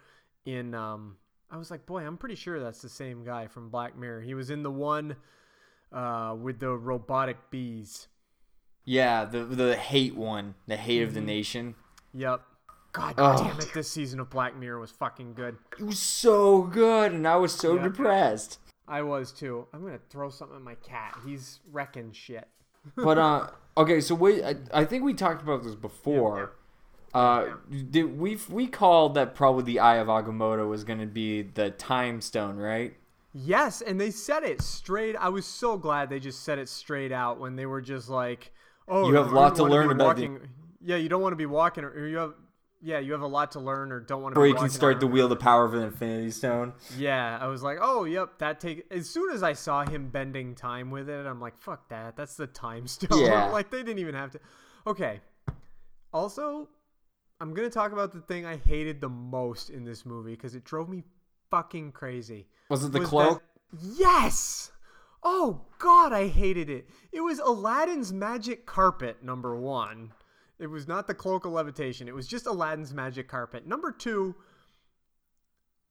[0.46, 0.74] in.
[0.74, 1.16] Um,
[1.50, 4.22] I was like, boy, I'm pretty sure that's the same guy from Black Mirror.
[4.22, 5.16] He was in the one
[5.92, 8.08] uh, with the robotic bees.
[8.84, 11.08] Yeah, the the hate one, the hate Mm-hmm.
[11.08, 11.74] of the nation.
[12.14, 12.40] Yep.
[12.92, 13.38] God Ugh.
[13.46, 13.70] damn it!
[13.72, 15.56] This season of Black Mirror was fucking good.
[15.78, 17.84] It was so good, and I was so Yeah.
[17.84, 18.58] depressed.
[18.88, 19.66] I was too.
[19.72, 21.18] I'm gonna throw something at my cat.
[21.24, 22.48] He's wrecking shit.
[22.96, 26.52] But uh, okay, so we I, I think we talked about this before.
[27.14, 27.50] Uh,
[27.90, 31.70] did we we called that probably the Eye of Agamotto was going to be the
[31.70, 32.94] time stone, right?
[33.34, 35.14] Yes, and they said it straight.
[35.16, 38.50] I was so glad they just said it straight out when they were just like,
[38.88, 40.48] "Oh, You have a lot to learn about the- walking.
[40.84, 42.34] Yeah, you don't want to be walking, or you have,
[42.82, 44.40] yeah, you have a lot to learn, or don't want to.
[44.40, 46.72] Or you can start to wield the power of an Infinity Stone.
[46.98, 48.84] Yeah, I was like, oh, yep, that take.
[48.90, 52.16] As soon as I saw him bending time with it, I'm like, fuck that.
[52.16, 53.20] That's the time stone.
[53.20, 53.44] Yeah.
[53.52, 54.40] like they didn't even have to.
[54.86, 55.20] Okay.
[56.12, 56.68] Also,
[57.40, 60.64] I'm gonna talk about the thing I hated the most in this movie because it
[60.64, 61.04] drove me
[61.50, 62.48] fucking crazy.
[62.68, 63.42] Was it the was cloak?
[63.72, 64.72] that- yes.
[65.22, 66.88] Oh God, I hated it.
[67.12, 69.22] It was Aladdin's magic carpet.
[69.22, 70.12] Number one,
[70.58, 72.08] it was not the cloak of levitation.
[72.08, 73.66] It was just Aladdin's magic carpet.
[73.66, 74.34] Number two,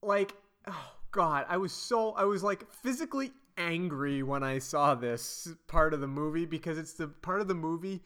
[0.02, 0.34] like,
[0.68, 5.94] oh God, I was so I was like physically angry when I saw this part
[5.94, 8.02] of the movie because it's the part of the movie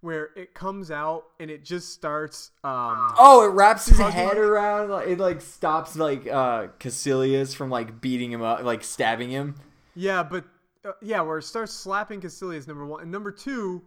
[0.00, 2.50] where it comes out and it just starts.
[2.64, 4.90] Um, Oh, it wraps his Tugging- head around.
[4.90, 9.54] like, It like stops like uh Kaecilius from like beating him up, like stabbing him.
[9.94, 10.44] Yeah, but
[10.84, 13.82] uh, yeah, where it starts slapping Kaecilius number one, and number two,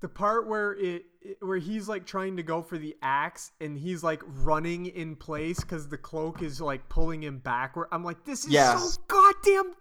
[0.00, 1.06] the part where it-
[1.40, 5.60] where he's like trying to go for the axe and he's like running in place
[5.60, 7.88] because the cloak is like pulling him backward.
[7.92, 8.76] I'm like, this is Yeah.
[8.78, 9.74] so goddamn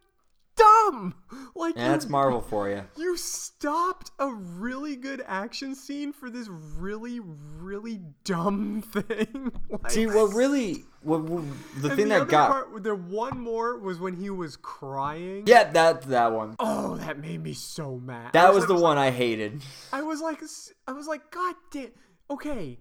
[0.56, 1.14] dumb.
[1.56, 2.84] Like Yeah, that's Marvel for you.
[2.98, 9.52] You stopped a really good action scene for this really, really dumb thing.
[9.70, 11.44] Like- See, what really, what, what-
[11.82, 15.44] the and thing the that got, part, there one more was when he was crying.
[15.48, 16.56] yeah, that that one.
[16.60, 18.34] Oh, that made me so mad.
[18.34, 19.62] That was like- the one I hated.
[19.92, 20.42] I was like,
[20.88, 21.90] I was like, God damn.
[22.30, 22.78] Okay,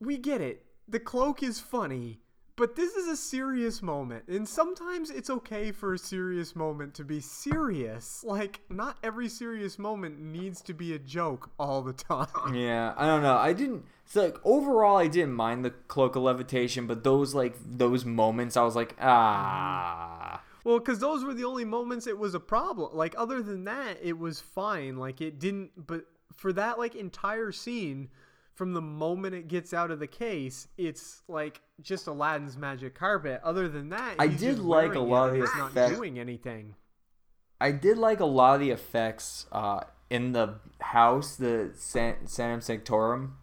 [0.00, 0.64] we get it.
[0.86, 2.20] The cloak is funny,
[2.56, 7.04] but this is a serious moment, and sometimes it's okay for a serious moment to
[7.04, 8.22] be serious.
[8.24, 12.54] Like, not every serious moment needs to be a joke all the time.
[12.54, 13.36] Yeah, I don't know.
[13.36, 13.84] I didn't.
[14.06, 18.56] So like overall, I didn't mind the cloak of levitation, but those like those moments,
[18.56, 20.40] I was like, ah.
[20.64, 22.96] Well, because those were the only moments it was a problem.
[22.96, 24.96] Like, other than that, it was fine.
[24.96, 25.86] Like, it didn't.
[25.86, 28.08] But for that, like, entire scene,
[28.54, 33.40] from the moment it gets out of the case, it's like just Aladdin's magic carpet.
[33.44, 36.74] Other than that, I did like a lot of the it's not doing anything.
[37.60, 42.60] I did like a lot of the effects uh, in the house, the San- Sanctum
[42.60, 43.36] Sanctorum,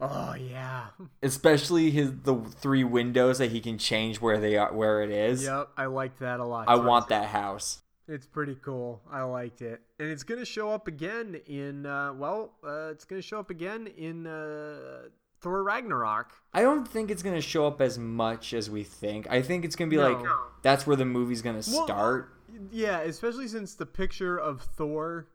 [0.00, 0.88] Oh yeah.
[1.22, 5.44] especially his the three windows that he can change where they are, where it is.
[5.44, 6.68] Yep, I liked that a lot.
[6.68, 7.82] I want that house.
[8.08, 9.00] It's pretty cool.
[9.10, 11.86] I liked it, and it's gonna show up again in.
[11.86, 15.04] Uh, well, uh, it's gonna show up again in uh,
[15.40, 16.32] Thor Ragnarok.
[16.52, 19.26] I don't think it's gonna show up as much as we think.
[19.30, 20.12] I think it's gonna be No.
[20.12, 20.26] like
[20.62, 22.34] that's where the movie's gonna Well, start.
[22.70, 25.28] Yeah, especially since the picture of Thor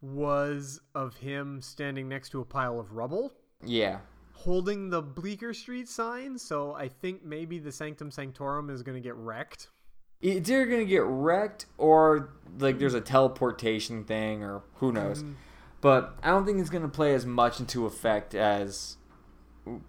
[0.00, 3.32] was of him standing next to a pile of rubble,
[3.64, 4.00] Yeah.
[4.32, 6.38] holding the Bleecker Street sign.
[6.38, 9.70] So I think maybe the Sanctum Sanctorum is going to get wrecked.
[10.20, 15.22] It's either gonna get wrecked or like there's a teleportation thing or who knows.
[15.22, 15.32] Mm-hmm.
[15.80, 18.96] But I don't think it's gonna play as much into effect as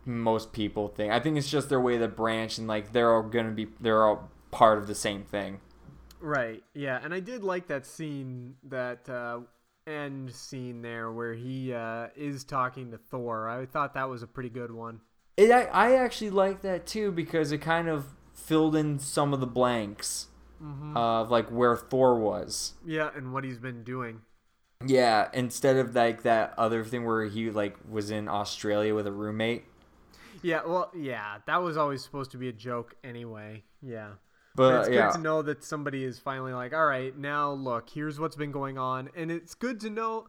[0.06, 1.14] most people think.
[1.14, 4.06] I think it's just their way to branch and like they're all gonna be they're
[4.06, 5.60] all part of the same thing.
[6.20, 6.64] Right.
[6.74, 9.40] Yeah, and I did like that scene that uh,
[9.86, 13.48] end scene there where he uh, is talking to Thor.
[13.48, 15.02] I thought that was a pretty good one.
[15.38, 18.06] It, I, I actually like that too because it kind of
[18.38, 20.28] filled in some of the blanks
[20.62, 20.96] Mhm.
[20.96, 22.76] of like where Thor was.
[22.86, 24.22] Yeah, and what he's been doing.
[24.86, 29.12] Yeah, instead of like that other thing where he like was in Australia with a
[29.12, 29.66] roommate.
[30.42, 33.64] Yeah, well, yeah, that was always supposed to be a joke anyway.
[33.82, 34.14] Yeah.
[34.56, 35.08] But, it's yeah.
[35.08, 38.52] good to know that somebody is finally like, all right, now look, here's what's been
[38.52, 40.28] going on, and it's good to know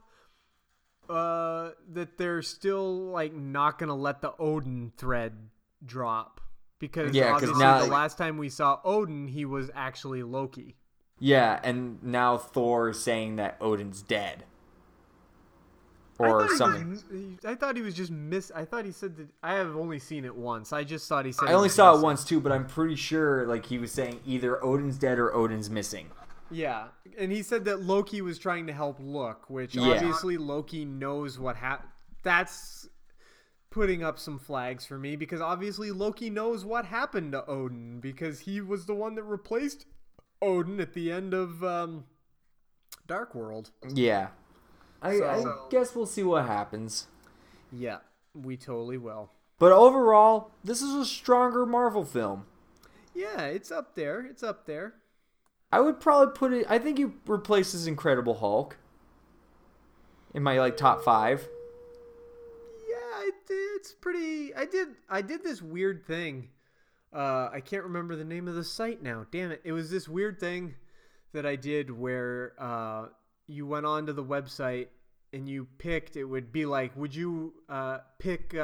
[1.09, 5.49] uh, that they're still like not gonna let the Odin thread
[5.83, 6.38] drop
[6.79, 10.75] because Yeah, obviously now- the last time we saw Odin, he was actually Loki.
[11.19, 14.45] Yeah, and now Thor is saying that Odin's dead.
[16.17, 16.89] Or I something.
[16.89, 17.03] was,
[17.45, 18.51] I thought he was just miss.
[18.53, 19.27] I thought he said that.
[19.41, 20.73] I have only seen it once.
[20.73, 21.45] I just thought he said.
[21.45, 24.19] I he only saw it once too, but I'm pretty sure like he was saying
[24.25, 26.09] either Odin's dead or Odin's missing.
[26.51, 26.87] Yeah,
[27.17, 29.93] and he said that Loki was trying to help Look, which Yeah.
[29.93, 31.89] obviously Loki knows what happened.
[32.23, 32.89] That's
[33.71, 38.41] putting up some flags for me because obviously Loki knows what happened to Odin because
[38.41, 39.85] he was the one that replaced
[40.41, 42.05] Odin at the end of um,
[43.07, 43.71] Dark World.
[43.87, 44.29] Yeah.
[45.01, 47.07] I, I So- guess we'll see what happens.
[47.71, 47.97] Yeah,
[48.33, 49.31] we totally will.
[49.59, 52.45] But overall, this is a stronger Marvel film.
[53.13, 54.21] Yeah, it's up there.
[54.21, 54.93] It's up there.
[55.71, 56.65] I would probably put it.
[56.69, 58.77] I think he replaces Incredible Hulk
[60.33, 61.47] in my like top five.
[63.49, 64.53] It's pretty.
[64.53, 64.89] I did.
[65.09, 66.49] I did this weird thing.
[67.11, 69.25] Uh, I can't remember the name of the site now.
[69.31, 69.61] Damn it!
[69.63, 70.75] It was this weird thing
[71.33, 73.07] that I did where uh,
[73.47, 74.87] you went onto the website
[75.33, 76.15] and you picked.
[76.15, 78.55] It would be like, would you uh, pick?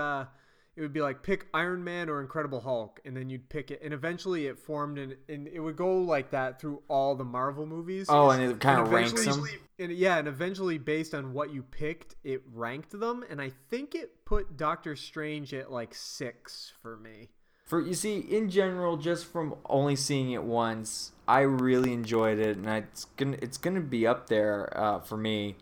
[0.75, 3.79] It would be like pick Iron Man or Incredible Hulk, and then you'd pick it,
[3.81, 7.65] and eventually it formed, and, and it would go like that through all the Marvel
[7.65, 8.07] movies.
[8.09, 9.59] Oh, and it kinda ranks eventually- them?
[9.79, 13.95] and yeah, and eventually based on what you picked, it ranked them, and I think
[13.95, 17.29] it put Doctor Strange at like six for me.
[17.63, 22.57] For you see, in general, just from only seeing it once, I really enjoyed it,
[22.57, 25.55] and it's gonna it's gonna be up there uh, for me.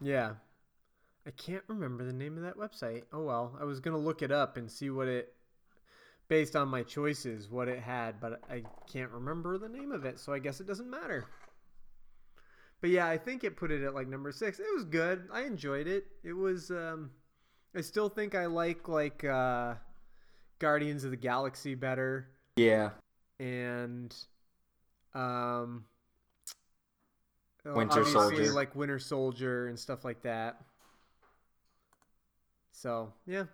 [0.00, 0.34] Yeah,
[1.26, 3.02] I can't remember the name of that website.
[3.12, 5.34] Oh well, I was gonna look it up and see what it,
[6.28, 10.20] based on my choices, what it had, but I can't remember the name of it,
[10.20, 11.26] so I guess it doesn't matter.
[12.80, 14.60] But yeah, I think it put it at like number six.
[14.60, 15.28] It was good.
[15.32, 16.06] I enjoyed it.
[16.22, 16.70] It was.
[16.70, 17.10] um
[17.74, 19.74] I still think I like like uh
[20.58, 22.28] Guardians of the Galaxy better.
[22.56, 22.90] Yeah,
[23.40, 24.14] and
[25.14, 25.84] um
[27.64, 28.52] Winter obviously, Soldier.
[28.52, 30.62] like Winter Soldier and stuff like that.
[32.78, 33.44] So yeah,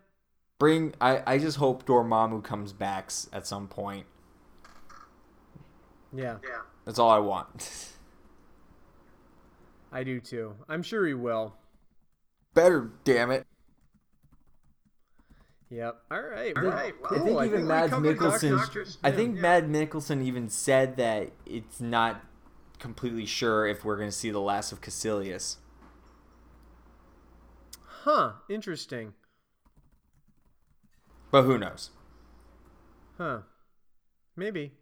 [0.59, 0.95] bring.
[1.01, 4.05] I I just hope Dormammu comes back at some point.
[6.13, 7.91] yeah, yeah, That's all I want.
[9.93, 10.57] I do too.
[10.69, 11.55] I'm sure he will.
[12.55, 13.47] Better, damn it.
[15.71, 16.03] Yep.
[16.11, 16.53] All right.
[16.57, 17.17] I Well, think, cool.
[17.39, 18.59] I think even we Mads covered Doctor- Mikkelsen.
[19.05, 19.15] I Smith.
[19.17, 22.25] think Mads Mikkelsen even said that it's not
[22.81, 25.57] completely sure if we're going to see the last of Kaecilius.
[28.05, 28.33] Huh.
[28.49, 29.15] Interesting.
[31.31, 31.91] But who knows?
[33.17, 33.41] Huh.
[34.37, 34.73] Maybe.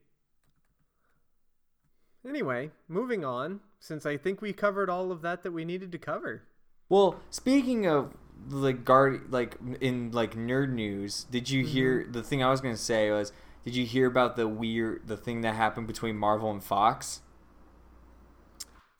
[2.27, 3.61] Anyway, moving on.
[3.79, 6.43] Since I think we covered all of that that we needed to cover.
[6.89, 8.13] Well, speaking of
[8.49, 12.13] like guard, like in like nerd news, did you hear Mm-hmm.
[12.13, 13.33] the thing I was going to say was?
[13.65, 17.21] Did you hear about the weird the thing that happened between Marvel and Fox?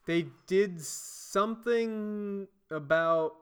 [0.07, 3.33] They did something about.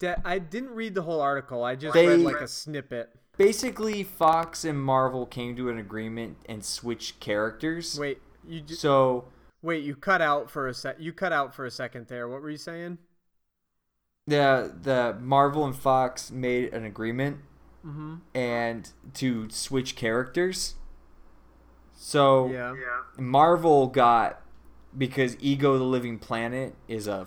[0.00, 1.64] De- I didn't read the whole article.
[1.64, 3.14] I just They- read like a snippet.
[3.36, 7.98] Basically, Fox and Marvel came to an agreement and switched characters.
[7.98, 9.26] Wait, you just, So
[9.62, 9.82] wait.
[9.84, 10.96] You cut out for a sec.
[11.00, 12.28] You cut out for a second there.
[12.28, 12.98] What were you saying?
[14.26, 17.40] the the Marvel and Fox made an agreement
[17.84, 18.20] Mhm.
[18.34, 20.76] and to switch characters.
[21.92, 22.74] So Yeah.
[23.18, 24.40] Marvel got
[24.96, 27.26] because Ego the Living Planet is a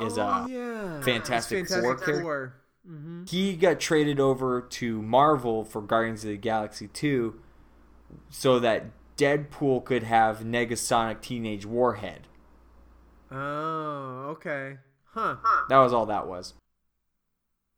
[0.00, 1.00] is oh, a yeah.
[1.02, 2.20] Fantastic, It's Four character.
[2.20, 2.54] Four.
[2.88, 3.24] Mm-hmm.
[3.28, 7.34] He got traded over to Marvel for Guardians of the Galaxy 2
[8.30, 12.28] so that Deadpool could have Negasonic Teenage Warhead.
[13.30, 14.78] Oh, okay.
[15.04, 15.36] Huh.
[15.68, 16.54] That was all that was.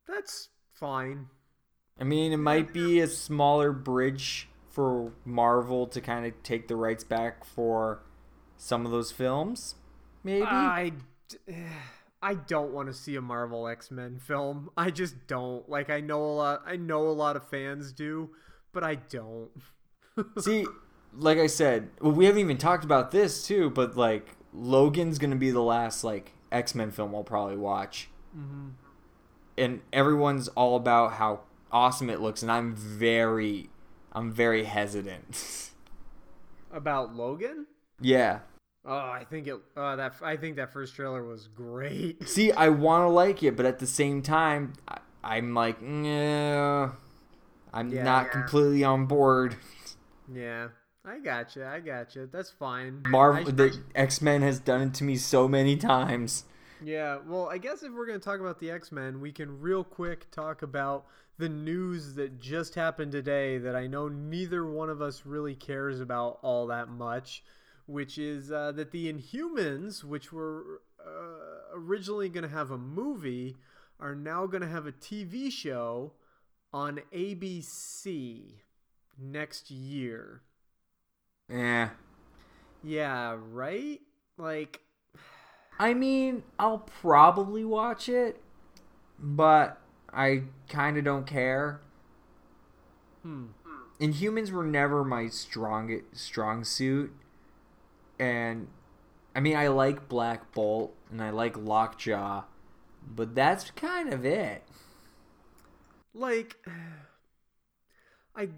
[0.06, 1.28] That's fine.
[2.00, 6.76] I mean, it might be a smaller bridge for Marvel to kind of take the
[6.76, 8.02] rights back for
[8.56, 9.74] some of those films.
[10.22, 10.44] Maybe.
[10.44, 10.92] I,
[12.22, 14.70] I don't want to see a Marvel X Men film.
[14.76, 15.68] I just don't.
[15.68, 16.62] Like I know a lot.
[16.66, 18.30] I know a lot of fans do,
[18.72, 19.50] but I don't.
[20.38, 20.66] See,
[21.16, 25.36] like I said, well, we haven't even talked about this too, but like Logan's gonna
[25.36, 28.08] be the last like X Men film I'll probably watch.
[28.36, 28.68] Mm-hmm.
[29.56, 31.40] And everyone's all about how
[31.72, 33.70] awesome it looks, and I'm very,
[34.12, 35.70] I'm very hesitant.
[36.70, 37.66] About Logan?
[37.98, 38.40] yeah.
[38.84, 39.56] Oh, I think it.
[39.76, 42.26] Uh, that I think that first trailer was great.
[42.28, 46.90] See, I want to like it, but at the same time, I, I'm like, nah,
[47.72, 48.02] I'm Yeah.
[48.04, 49.56] not completely on board.
[50.32, 50.68] yeah,
[51.04, 51.66] I gotcha.
[51.66, 52.26] I gotcha.
[52.30, 53.02] That's fine.
[53.08, 56.44] Marvel, I- the X Men has done it to me so many times.
[56.82, 59.60] Yeah, well, I guess if we're going to talk about the X Men, we can
[59.60, 64.88] real quick talk about the news that just happened today that I know neither one
[64.88, 67.42] of us really cares about all that much,
[67.88, 73.56] which is uh, that the Inhumans, which were uh, originally going to have a movie,
[73.98, 76.12] are now going to have a TV show
[76.72, 78.60] on ABC
[79.18, 80.42] next year.
[81.50, 81.90] Yeah.
[82.84, 84.00] Yeah, right?
[84.36, 84.80] Like,
[85.78, 88.40] I mean, I'll probably watch it,
[89.18, 89.80] but
[90.12, 91.80] I kind of don't care.
[93.22, 93.46] hmm.
[94.00, 97.12] Inhumans were never my strong strong suit,
[98.18, 98.68] and
[99.34, 102.44] I mean, I like Black Bolt and I like Lockjaw,
[103.06, 104.64] but that's kind of it.
[106.14, 106.56] like
[108.36, 108.48] I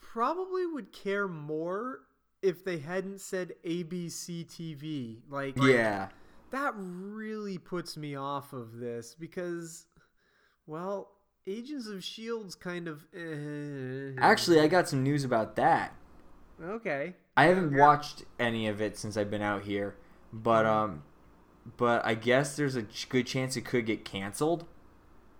[0.00, 2.00] probably would care more
[2.42, 5.18] if they hadn't said ABC TV.
[5.28, 6.08] Like Yeah.
[6.50, 9.86] that really puts me off of this because
[10.66, 11.12] well,
[11.46, 14.12] Agents of Shield's kind of eh.
[14.18, 15.94] Actually, I got some news about that.
[16.62, 17.14] Okay.
[17.36, 19.96] I haven't watched any of it since I've been out here,
[20.32, 21.02] but um,
[21.76, 24.66] but I guess there's a good chance it could get canceled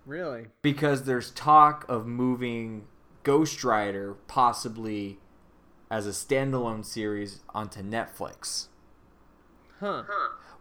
[0.05, 0.47] Really?
[0.61, 2.87] because there's talk of moving
[3.23, 5.19] Ghost Rider possibly
[5.91, 8.67] as a standalone series onto Netflix.
[9.79, 10.03] Huh.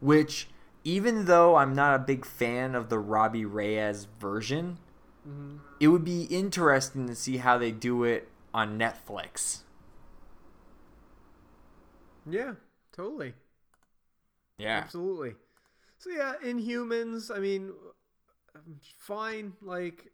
[0.00, 0.48] Which,
[0.82, 4.78] even though I'm not a big fan of the Robbie Reyes version,
[5.78, 9.60] it would be interesting to see how they do it on Netflix.
[12.28, 12.54] Yeah,
[12.92, 13.34] totally.
[14.58, 14.78] Yeah.
[14.78, 15.34] Absolutely.
[15.98, 17.34] So yeah, Inhumans.
[17.34, 17.72] I mean,
[18.98, 19.52] fine.
[19.62, 20.10] Like,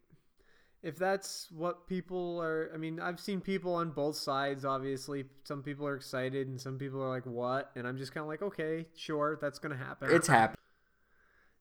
[0.83, 2.71] if that's what people are.
[2.73, 4.65] I mean, I've seen people on both sides.
[4.65, 8.23] Obviously, some people are excited, and some people are like, "What?" And I'm just kind
[8.23, 10.61] of like, "Okay, sure, that's gonna happen." It's happening.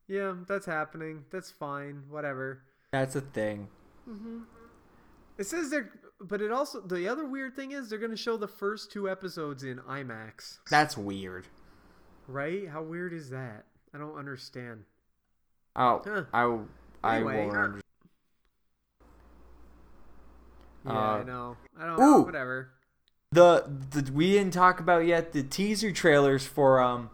[0.08, 1.26] Yeah, that's happening.
[1.32, 2.04] That's fine.
[2.10, 2.62] Whatever.
[2.92, 3.68] That's a thing.
[4.08, 4.42] Mm-hmm.
[5.38, 8.48] It says they're, but it also the other weird thing is they're gonna show the
[8.48, 10.60] first two episodes in IMAX.
[10.70, 11.48] That's weird.
[12.28, 12.68] Right?
[12.70, 13.66] How weird is that?
[13.94, 14.84] I don't understand.
[15.76, 16.24] Oh, Huh.
[16.34, 16.58] I,
[17.04, 17.46] I Anyway.
[17.46, 17.82] won't understand.
[20.86, 21.58] Yeah, Uh, I know.
[21.80, 22.06] I don't know.
[22.20, 22.22] ooh.
[22.24, 22.70] Whatever.
[23.32, 27.10] The, the we didn't talk about yet the teaser trailers for um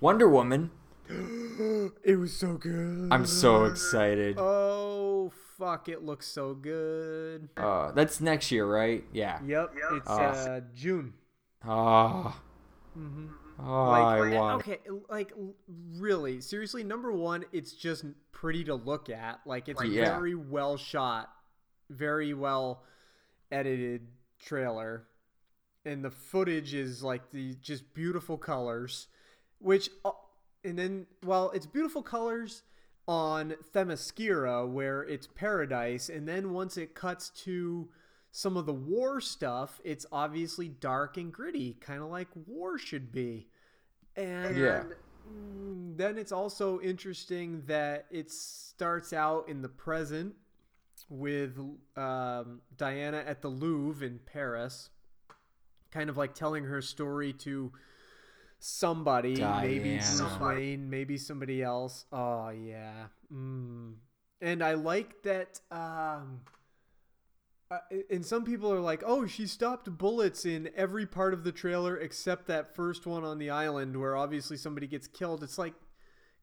[0.00, 0.70] Wonder Woman.
[2.04, 3.08] It was so good.
[3.10, 4.36] I'm so excited.
[4.38, 5.88] Oh fuck!
[5.88, 7.48] It looks so good.
[7.56, 9.04] Uh, that's next year, right?
[9.12, 9.40] Yeah.
[9.44, 9.74] Yep.
[9.92, 10.14] It's Oh.
[10.16, 11.14] uh, June.
[11.66, 12.40] Oh.
[12.96, 13.30] Mhm.
[13.58, 14.60] Oh, Like, I want.
[14.68, 15.32] okay, like
[15.94, 16.84] really, seriously.
[16.84, 19.40] Number one, it's just pretty to look at.
[19.46, 20.14] Like it's a Yeah.
[20.18, 21.32] very well shot,
[21.88, 22.84] very well
[23.50, 25.06] edited trailer,
[25.86, 29.08] and the footage is like the just beautiful colors,
[29.58, 30.10] which uh,
[30.64, 32.62] and then well, it's beautiful colors
[33.08, 37.88] on Themyscira where it's paradise, and then once it cuts to
[38.32, 43.12] some of the war stuff, it's obviously dark and gritty, kind of like war should
[43.12, 43.48] be.
[44.16, 44.84] And Yeah.
[45.30, 50.34] mm, then it's also interesting that it starts out in the present
[51.08, 51.58] with
[51.96, 54.90] um, Diana at the Louvre in Paris,
[55.90, 57.72] kind of like telling her story to
[58.58, 60.16] somebody, maybe Diana.
[60.16, 62.04] Bruce Wayne, maybe somebody else.
[62.12, 63.94] Oh yeah, mm.
[64.40, 65.60] and I like that.
[65.70, 66.40] Um,
[67.70, 67.78] uh,
[68.10, 71.96] and some people are like, "Oh, she stopped bullets in every part of the trailer
[71.96, 75.74] except that first one on the island where obviously somebody gets killed." It's like,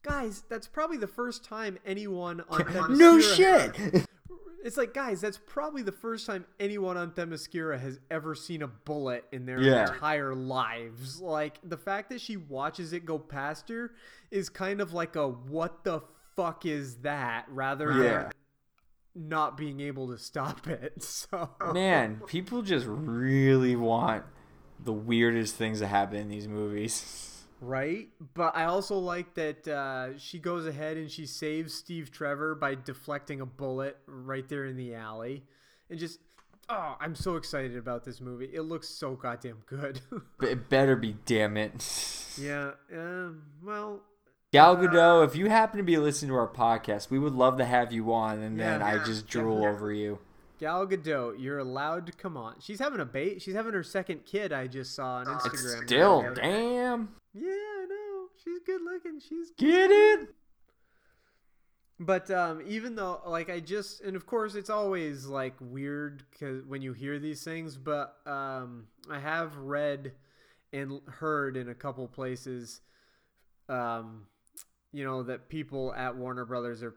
[0.02, 3.74] guys, that's probably the first time anyone on No shit.
[4.64, 8.66] It's like, guys, that's probably the first time anyone on Themyscira has ever seen a
[8.66, 9.92] bullet in their Yeah.
[9.92, 11.20] entire lives.
[11.20, 13.92] Like the fact that she watches it go past her
[14.30, 16.00] is kind of like a "what the
[16.34, 18.22] fuck is that?" rather Yeah.
[19.14, 21.02] than not being able to stop it.
[21.02, 24.24] So Man, people just really want
[24.82, 27.30] the weirdest things to happen in these movies.
[27.64, 28.08] right?
[28.34, 32.74] But I also like that uh, she goes ahead and she saves Steve Trevor by
[32.74, 35.44] deflecting a bullet right there in the alley,
[35.90, 36.20] and just
[36.68, 38.46] oh, I'm so excited about this movie.
[38.52, 40.00] It looks so goddamn good.
[40.42, 42.34] It better be, damn it.
[42.40, 42.72] yeah.
[42.92, 43.42] Um.
[43.62, 44.00] Well.
[44.52, 47.64] Gal Gadot, if you happen to be listening to our podcast, we would love to
[47.64, 48.86] have you on, and then Yeah.
[48.86, 50.20] I just drool over you.
[50.60, 52.54] Gal Gadot, you're allowed to come on.
[52.60, 53.42] She's having a bait.
[53.42, 54.52] She's having her second kid.
[54.52, 55.86] I just saw on Instagram.
[55.86, 56.34] Still, Yeah.
[56.34, 57.08] damn.
[57.34, 58.26] Yeah, I know.
[58.42, 59.20] She's good looking.
[59.20, 60.28] She's Get it?
[62.00, 66.64] But um, even though, like, I just, and of course, it's always like weird because
[66.64, 67.76] when you hear these things.
[67.76, 70.12] But um, I have read
[70.72, 72.80] and heard in a couple places,
[73.68, 74.26] um,
[74.92, 76.94] you know, that people at Warner Brothers are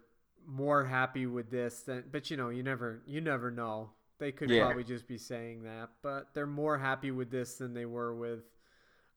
[0.47, 2.05] more happy with this than.
[2.11, 3.91] But you know, you never, you never know.
[4.19, 4.65] They could Yeah.
[4.65, 8.45] probably just be saying that, but they're more happy with this than they were with.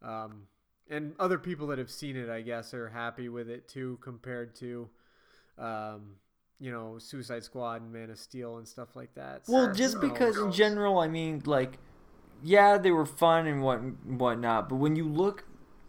[0.03, 0.47] Um,
[0.91, 4.55] and other people that have seen it, I guess, are happy with it too, compared
[4.57, 4.89] to
[5.59, 6.17] um,
[6.59, 9.43] you know, Suicide Squad and Man of Steel and stuff like that.
[9.49, 11.79] Well, just because in general, I mean, like,
[12.43, 15.45] yeah, they were fun and what whatnot, but when you look,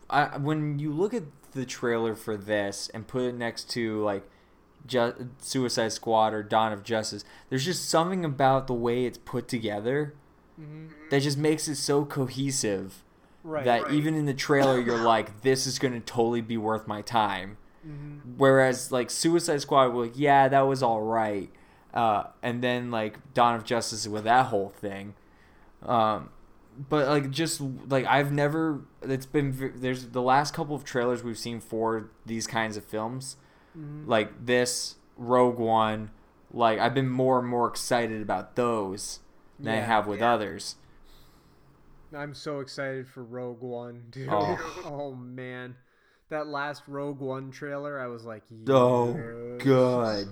[0.10, 4.24] I when you look at the trailer for this and put it next to like,
[4.86, 9.48] Ju- Suicide Squad or Dawn of Justice, there's just something about the way it's put
[9.48, 10.14] together
[11.10, 13.04] that just makes it so cohesive.
[13.44, 13.94] Right, that right.
[13.94, 17.58] even in the trailer, you're like, this is going to totally be worth my time.
[17.88, 18.34] Mm-hmm.
[18.38, 21.50] Whereas like Suicide Squad, we're like, yeah, that was all right,
[21.94, 25.16] uh, and then like Dawn of Justice with that whole thing,
[25.84, 26.30] um,
[26.90, 28.82] but like just like I've never.
[29.02, 33.36] It's been there's the last couple of trailers we've seen for these kinds of films,
[33.78, 34.08] Mhm.
[34.08, 36.12] like this Rogue One.
[36.54, 39.22] Like I've been more and more excited about those
[39.60, 40.34] than I have with yeah.
[40.34, 40.76] others.
[42.16, 44.30] I'm so excited for Rogue One, dude.
[44.32, 44.82] Oh.
[44.86, 45.76] Oh, man,
[46.30, 49.64] that last Rogue One trailer, I was like, Oh, yes.
[49.64, 50.28] good.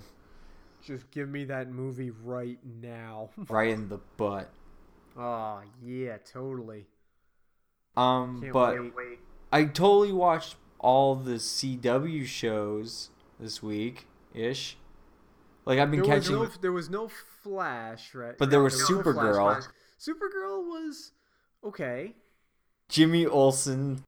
[0.84, 3.30] Just give me that movie right now.
[3.50, 4.50] Right in the butt.
[5.18, 6.86] oh yeah, totally.
[7.98, 9.20] Um, Can't but wait.
[9.52, 13.10] I totally watched all the CW shows
[13.40, 14.78] this week ish.
[15.66, 16.42] Like I've been There was, catching.
[16.42, 17.10] no, there was no
[17.44, 18.38] Flash, right?
[18.38, 18.82] But there No, was.
[18.82, 19.68] Supergirl.
[20.00, 21.12] Supergirl was
[21.64, 22.14] okay.
[22.89, 24.03] Jimmy Olsen.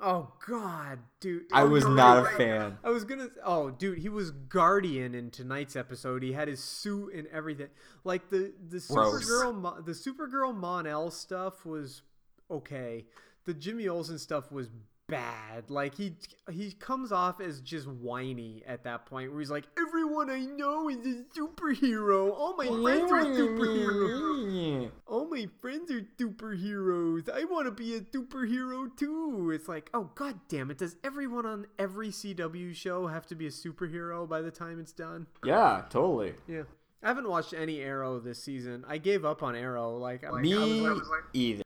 [0.00, 1.46] Oh God, dude!
[1.52, 2.78] I Oh, was no, not a fan.
[2.84, 3.28] I was gonna.
[3.44, 6.22] Oh, dude, he was Guardian in tonight's episode.
[6.22, 7.68] He had his suit and everything.
[8.04, 9.24] Like the the Gross.
[9.24, 12.02] Supergirl, the Supergirl Mon-El stuff was
[12.48, 13.06] okay.
[13.44, 14.68] The Jimmy Olsen stuff was
[15.08, 15.70] bad.
[15.70, 16.14] Like he
[16.50, 20.88] he comes off as just whiny at that point, where he's like, "Everyone I know
[20.88, 22.30] is a superhero.
[22.32, 24.90] All my friends are superheroes.
[25.06, 27.28] All my friends are superheroes.
[27.30, 30.78] I want to be a superhero too." It's like, oh god damn it!
[30.78, 34.92] Does everyone on every CW show have to be a superhero by the time it's
[34.92, 35.26] done?
[35.44, 36.34] Yeah, totally.
[36.46, 36.62] Yeah.
[37.02, 38.84] I haven't watched any Arrow this season.
[38.88, 39.96] I gave up on Arrow.
[39.96, 41.62] Like, I- Me I was I was like- either.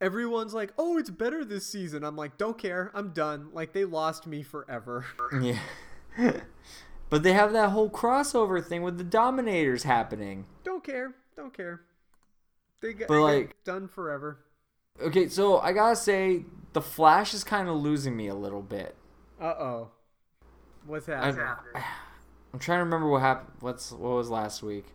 [0.00, 2.90] Everyone's like, "Oh, it's better this season." I'm like, "Don't care.
[2.94, 5.04] I'm done." Like they lost me forever.
[5.40, 5.58] Yeah.
[7.10, 10.46] but they have that whole crossover thing with the Dominators happening.
[10.64, 11.14] Don't care.
[11.36, 11.82] Don't care.
[12.80, 14.38] They got, But, like- done forever.
[15.00, 18.96] Okay, so I gotta say, the Flash is kind of losing me a little bit.
[19.40, 19.90] Uh oh.
[20.86, 21.44] What's happening?
[22.52, 23.52] I'm trying to remember what happened.
[23.60, 24.86] What's what was last week?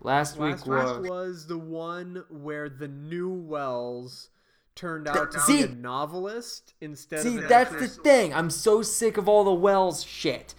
[0.00, 4.30] Last, Last week was week was the one where the new Wells
[4.74, 8.32] turned out to See- be a novelist instead See, of an that's the thing.
[8.32, 10.54] I'm so sick of all the Wells shit.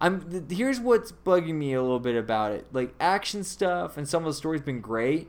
[0.00, 2.66] I'm th- here's what's bugging me a little bit about it.
[2.72, 5.28] Like action stuff and some of the stories been great,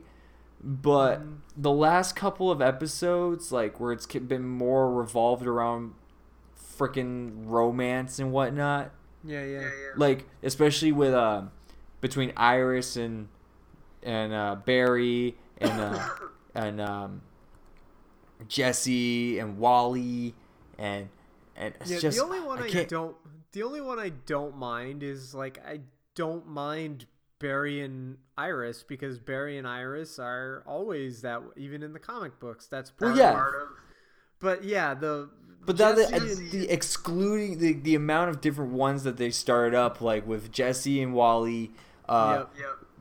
[0.62, 1.22] but
[1.56, 5.94] the last couple of episodes, like where it's been more revolved around
[6.78, 8.92] freaking romance and whatnot.
[9.24, 9.68] Yeah, yeah.
[9.96, 11.42] Like especially with uh,
[12.00, 13.28] between Iris and
[14.02, 16.08] and uh, Barry and uh,
[16.54, 17.22] and um,
[18.46, 20.34] Jesse and Wally
[20.78, 21.08] and
[21.56, 23.16] and it's Yeah, just the only one I I, don't
[23.52, 25.80] the only one I don't mind is like I
[26.14, 27.06] don't mind
[27.38, 32.66] Barry and Iris because Barry and Iris are always that even in the comic books.
[32.66, 33.32] That's part, Well, yeah.
[33.32, 33.68] part of
[34.40, 35.30] But yeah, the
[35.64, 39.74] But that the, and- the excluding the, the amount of different ones that they started
[39.76, 41.72] up, like with Jesse and Wally,
[42.08, 42.44] uh,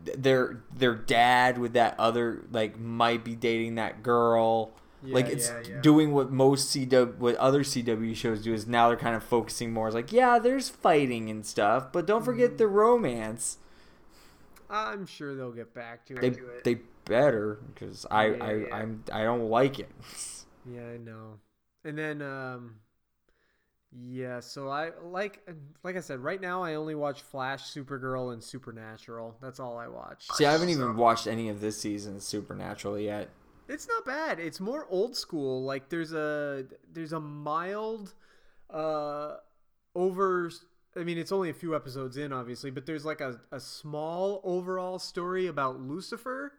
[0.05, 4.71] th- their their dad with that other like might be dating that girl.
[5.03, 5.81] like it's yeah, yeah.
[5.81, 9.71] doing what most CW, what other CW shows do is now they're kind of focusing
[9.73, 9.87] more.
[9.87, 12.57] It's like yeah, there's fighting and stuff, but don't forget Mm-hmm.
[12.57, 13.57] the romance.
[14.69, 16.63] I'm sure they'll get back to They it.
[16.63, 18.75] they better because I Yeah, I yeah.
[18.75, 19.89] I'm I don't like it.
[20.65, 21.39] Yeah, I know.
[21.83, 22.75] And then um
[23.91, 25.47] yeah, so I like
[25.83, 29.35] like I said, right now I only watch Flash, Supergirl, and Supernatural.
[29.41, 30.27] That's all I watch.
[30.33, 33.29] See, I haven't even watched any of this season's Supernatural yet.
[33.69, 34.39] It's not bad.
[34.39, 35.63] It's more old school.
[35.63, 38.13] Like there's a there's a mild
[38.69, 39.35] uh,
[39.95, 40.51] over.
[40.97, 44.41] I mean, it's only a few episodes in, obviously, but there's like a, a small
[44.43, 46.53] overall story about Lucifer.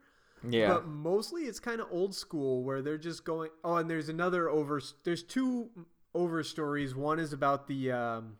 [0.48, 0.68] Yeah.
[0.68, 3.50] But mostly it's kind of old school where they're just going.
[3.64, 4.80] Oh, and there's another over.
[5.04, 5.70] There's two
[6.14, 6.94] over stories.
[6.94, 8.36] One is about the um,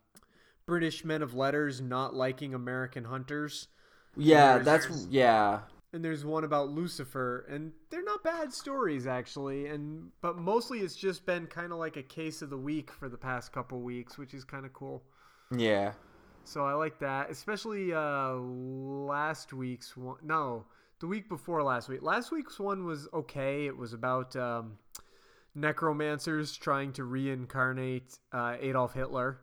[0.67, 3.69] British men of letters not liking American hunters.
[4.17, 5.61] Yeah, And that's there's- yeah.
[5.93, 9.67] and there's one about Lucifer, and they're not bad stories actually.
[9.67, 13.09] And but mostly it's just been kind of like a case of the week for
[13.09, 15.03] the past couple weeks, which is kind of cool.
[15.57, 15.93] Yeah.
[16.45, 20.17] So I like that, especially uh, last week's one.
[20.23, 20.65] No,
[20.99, 22.03] the week before last week.
[22.03, 23.67] Last week's one was okay.
[23.67, 24.79] It was about um,
[25.55, 29.41] necromancers trying to reincarnate uh, Adolf Hitler.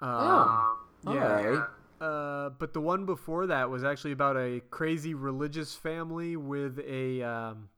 [0.00, 0.76] Um,
[1.06, 1.24] Oh, yeah.
[1.24, 1.68] alright.
[2.00, 7.22] Uh, but the one before that was actually about a crazy religious family with a
[7.22, 7.68] um,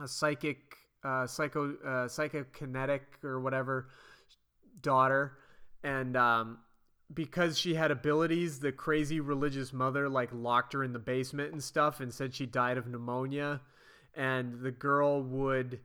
[0.00, 3.88] a psychic, uh, psycho, uh, psychokinetic or whatever
[4.80, 5.38] daughter,
[5.82, 6.58] and um,
[7.12, 11.62] because she had abilities, the crazy religious mother like locked her in the basement and
[11.62, 13.60] stuff, and said she died of pneumonia,
[14.14, 15.80] and the girl would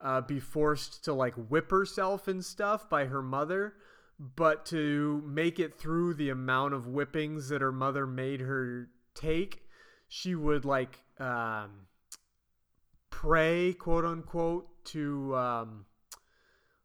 [0.00, 3.74] uh, be forced to like whip herself and stuff by her mother.
[4.18, 9.62] But to make it through the amount of whippings that her mother made her take,
[10.08, 11.86] she would like um,
[13.08, 15.86] pray, quote unquote, to um,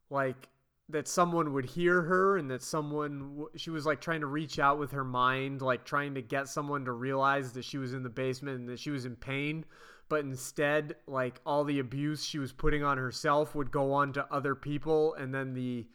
[0.09, 0.49] like
[0.89, 4.77] that someone would hear her and that someone she was like trying to reach out
[4.77, 8.09] with her mind like trying to get someone to realize that she was in the
[8.09, 9.65] basement and that she was in pain
[10.09, 14.25] but instead like all the abuse she was putting on herself would go on to
[14.33, 15.85] other people and then the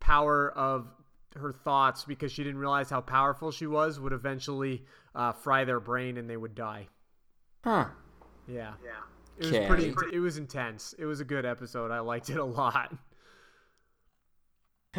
[0.00, 0.88] power of
[1.36, 5.78] her thoughts because she didn't realize how powerful she was would eventually uh, fry their
[5.80, 6.88] brain and they would die
[7.64, 7.86] Huh.
[8.48, 8.90] yeah yeah
[9.38, 9.66] it was Okay.
[9.66, 12.92] pretty it was intense it was a good episode i liked it a lot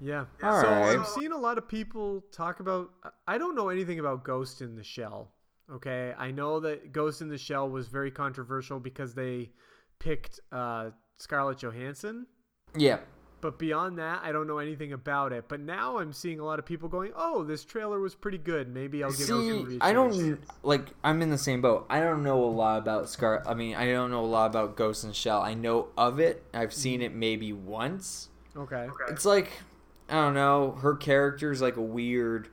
[0.00, 0.24] yeah.
[0.42, 0.96] All so right.
[0.98, 2.90] I've seen a lot of people talk about.
[3.26, 5.30] I don't know anything about Ghost in the Shell.
[5.72, 9.50] Okay, I know that Ghost in the Shell was very controversial because they
[9.98, 12.26] picked uh, Scarlett Johansson.
[12.76, 12.98] Yeah.
[13.40, 15.46] But beyond that, I don't know anything about it.
[15.48, 18.68] But now I'm seeing a lot of people going, "Oh, this trailer was pretty good.
[18.68, 20.88] Maybe I'll give it a See, movie a I don't like.
[21.02, 21.84] I'm in the same boat.
[21.90, 23.42] I don't know a lot about Scar.
[23.46, 25.42] I mean, I don't know a lot about Ghost in the Shell.
[25.42, 26.42] I know of it.
[26.54, 28.30] I've seen it maybe once.
[28.56, 28.88] Okay.
[29.10, 29.50] It's like
[30.08, 30.72] I don't know.
[30.80, 32.48] Her character's like a weird,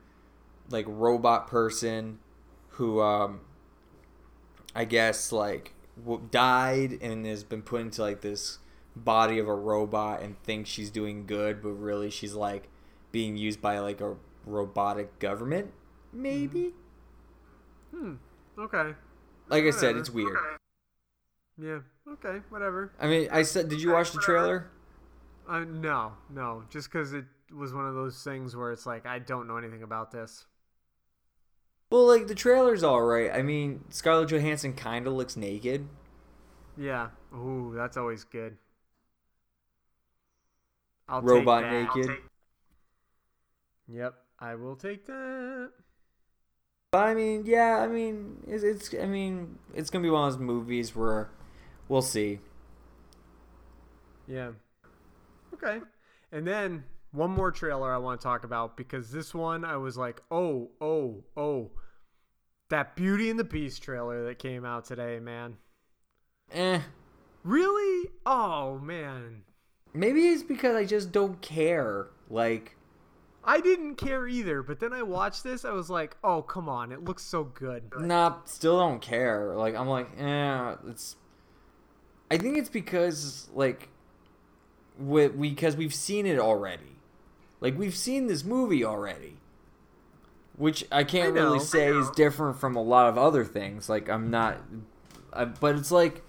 [0.69, 2.19] like robot person
[2.71, 3.41] who, um,
[4.75, 8.59] I guess like w- died and has been put into like this
[8.95, 12.67] body of a robot and thinks she's doing good, but really she's like
[13.11, 14.15] being used by like a
[14.45, 15.71] robotic government.
[16.13, 16.73] Maybe.
[17.93, 18.15] Hmm.
[18.57, 18.93] Okay.
[19.49, 20.37] Like I said, it's weird.
[21.57, 21.79] Yeah.
[22.07, 22.39] Okay.
[22.49, 22.91] Whatever.
[22.99, 24.69] I mean, I said, did you watch the trailer?
[25.47, 26.63] Uh, no, no.
[26.69, 29.83] Just because it was one of those things where it's like I don't know anything
[29.83, 30.45] about this.
[31.91, 33.29] Well, like the trailer's all right.
[33.31, 35.87] I mean, Scarlett Johansson kind of looks naked.
[36.77, 37.09] Yeah.
[37.35, 38.57] Ooh, that's always good.
[41.09, 42.17] I'll Robot take naked.
[43.89, 45.71] Yep, I will take that.
[46.91, 50.33] But I mean, yeah, I mean, it's, it's I mean, it's gonna be one of
[50.33, 51.29] those movies where
[51.89, 52.39] we'll see.
[54.27, 54.51] Yeah.
[55.53, 55.79] Okay.
[56.31, 59.97] And then one more trailer I want to talk about because this one I was
[59.97, 61.71] like, oh, oh, oh,
[62.69, 65.57] that Beauty and the Beast trailer that came out today, man.
[66.51, 66.79] Eh.
[67.43, 68.09] Really?
[68.25, 69.43] Oh man.
[69.93, 72.07] Maybe it's because I just don't care.
[72.29, 72.77] Like,
[73.43, 75.65] I didn't care either, but then I watched this.
[75.65, 77.91] I was like, oh come on, it looks so good.
[77.99, 79.53] nah, still don't care.
[79.55, 81.17] Like, I'm like, eh, it's.
[82.29, 83.89] I think it's because like,
[84.97, 87.00] we because we've seen it already.
[87.61, 89.37] Like we've seen this movie already.
[90.57, 93.87] Which I can't I know, really say is different from a lot of other things.
[93.87, 94.57] Like I'm not,
[95.31, 96.23] I, but it's like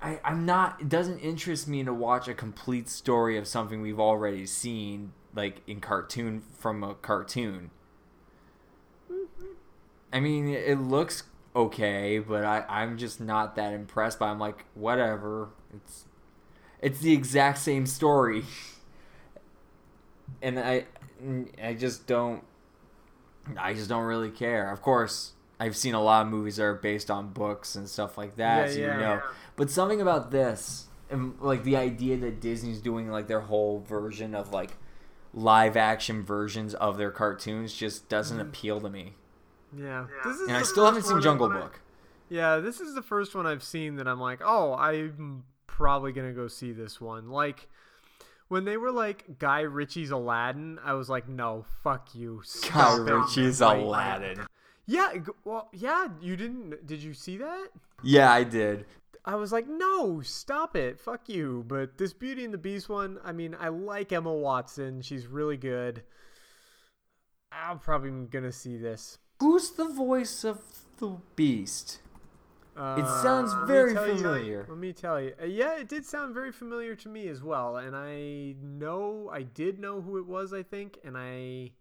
[0.00, 0.80] I, I'm not.
[0.80, 5.62] It doesn't interest me to watch a complete story of something we've already seen, like
[5.66, 7.70] in cartoon from a cartoon.
[9.10, 9.44] Mm-hmm.
[10.12, 11.24] I mean, it looks
[11.54, 14.28] okay, but I, I'm just not that impressed by.
[14.28, 15.50] I'm like, whatever.
[15.74, 16.04] It's
[16.80, 18.44] it's the exact same story,
[20.42, 20.86] and I
[21.62, 22.44] I just don't
[23.56, 24.70] I just don't really care.
[24.70, 28.18] Of course, I've seen a lot of movies that are based on books and stuff
[28.18, 28.94] like that, Yeah, so yeah.
[28.94, 29.22] you know.
[29.56, 34.34] But something about this, and like the idea that Disney's doing like their whole version
[34.34, 34.76] of like
[35.34, 38.48] live action versions of their cartoons just doesn't mm-hmm.
[38.48, 39.14] appeal to me.
[39.76, 40.06] Yeah.
[40.24, 41.80] This is And I still haven't seen one Jungle I- Book.
[42.30, 46.32] Yeah, this is the first one I've seen that I'm like, oh, I'm probably gonna
[46.32, 47.30] go see this one.
[47.30, 47.68] Like
[48.48, 52.42] when they were like Guy Ritchie's Aladdin, I was like, no, fuck you.
[52.72, 54.46] Guy Ritchie's right now." Aladdin.
[54.86, 55.12] Yeah,
[55.44, 56.86] well, yeah, you didn't.
[56.86, 57.68] Did you see that?
[58.02, 58.86] Yeah, I did.
[59.24, 61.64] I was like, no, stop it, fuck you.
[61.68, 65.02] But this Beauty and the Beast one, I mean, I like Emma Watson.
[65.02, 66.02] She's really good.
[67.52, 69.18] I'm probably gonna see this.
[69.40, 70.60] Who's the voice of
[70.98, 72.00] the Beast?
[72.78, 74.66] Uh, sounds let me very you- familiar.
[74.68, 75.32] let me tell you.
[75.40, 77.76] Uh, yeah, it did sound very familiar to me as well.
[77.76, 80.98] And I know, I did know who it was, I think.
[81.04, 81.72] And I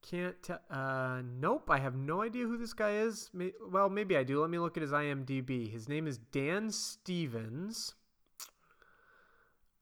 [0.00, 0.60] can't tell.
[0.70, 3.28] Uh, nope, I have no idea who this guy is.
[3.34, 4.40] May- well, maybe I do.
[4.40, 5.70] Let me look at his IMDb.
[5.70, 7.94] His name is Dan Stevens.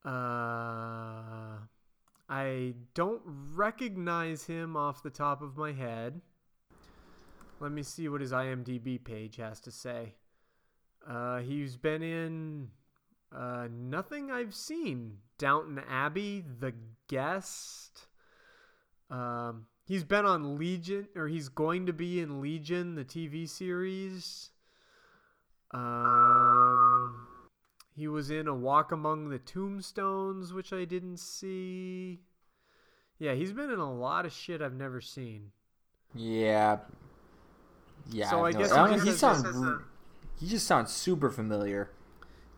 [0.05, 1.59] Uh,
[2.29, 6.21] I don't recognize him off the top of my head.
[7.59, 10.15] Let me see what his IMDb page has to say.
[11.09, 12.69] Uh, he's been in
[13.35, 15.19] uh, nothing I've seen.
[15.39, 16.75] Downton Abbey, The
[17.09, 18.09] Guest.
[19.11, 24.51] Um, he's been on Legion, or he's going to be in Legion, the TV series.
[25.73, 27.27] Um,
[27.95, 32.21] he was in A Walk Among the Tombstones, which I didn't see.
[33.19, 35.53] Yeah, he's been in a lot of shit I've never seen.
[36.15, 36.79] Yeah.
[38.11, 38.31] Yeah.
[38.31, 39.43] So I no- guess I he don't- just he sounds.
[39.43, 39.83] just a-
[40.39, 41.91] He just sounds super familiar.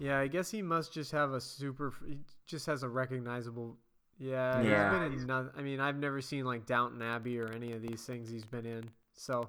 [0.00, 1.92] Yeah, I guess he must just have a super.
[2.06, 3.76] He just has a recognizable.
[4.18, 5.08] Yeah, Yeah.
[5.10, 5.50] he's been in.
[5.56, 8.66] I mean, I've never seen like Downton Abbey or any of these things he's been
[8.66, 8.90] in.
[9.14, 9.48] So,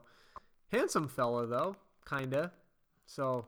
[0.72, 1.76] handsome fella though,
[2.08, 2.52] kinda.
[3.06, 3.48] So,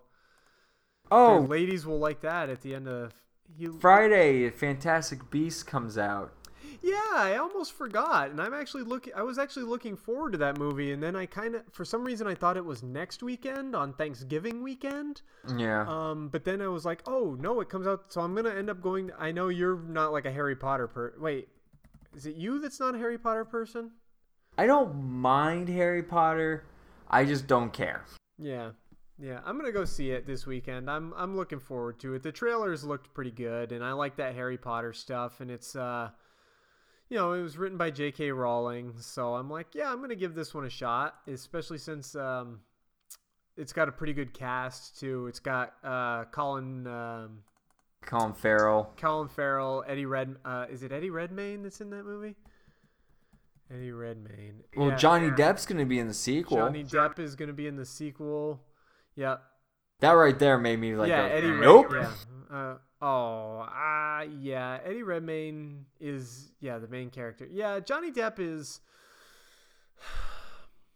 [1.12, 3.14] Oh, ladies will like that at the end of.
[3.58, 6.32] He, Friday, Fantastic Beast comes out.
[6.84, 9.14] Yeah, I almost forgot, and I'm actually looking.
[9.16, 12.04] I was actually looking forward to that movie, and then I kind of, for some
[12.04, 15.22] reason, I thought it was next weekend on Thanksgiving weekend.
[15.58, 15.86] Yeah.
[15.88, 18.06] Um, but then I was like, oh no, it comes out.
[18.12, 19.12] So I'm gonna end up going.
[19.20, 21.14] I know you're not like a Harry Potter per.
[21.20, 21.50] Wait,
[22.16, 23.92] is it you that's not a Harry Potter person?
[24.58, 26.64] I don't mind Harry Potter.
[27.10, 28.06] I just don't care.
[28.40, 28.72] Yeah,
[29.20, 29.42] yeah.
[29.46, 30.90] I'm gonna go see it this weekend.
[30.90, 32.24] I'm I'm looking forward to it.
[32.24, 35.42] The trailers looked pretty good, and I like that Harry Potter stuff.
[35.42, 36.10] And it's uh,
[37.12, 38.32] you know, it was written by J.K.
[38.32, 42.62] Rowling, so I'm like, yeah, I'm gonna give this one a shot, especially since um,
[43.58, 45.28] it's got a pretty good cast too.
[45.28, 46.88] It's got uh, Colin.
[46.88, 47.44] Um,
[48.06, 48.94] Colin Farrell.
[48.96, 50.38] Colin Farrell, Eddie Red.
[50.46, 52.36] Uh, is it Eddie Redmayne that's in that movie?
[53.70, 54.64] Eddie Redmayne.
[54.78, 55.34] Well, Yeah, Johnny yeah.
[55.34, 56.58] Depp's gonna be in the sequel.
[56.58, 58.62] Johnny Depp is going to be in the sequel.
[59.16, 59.44] Yep.
[60.00, 61.52] That right there made me like, yeah, go, Eddie.
[61.52, 61.94] Red- nope.
[61.94, 62.12] yeah.
[62.50, 64.80] Uh, oh, ah, yeah.
[64.86, 67.48] Eddie Redmayne is yeah the main character.
[67.50, 68.80] Yeah, Johnny Depp is.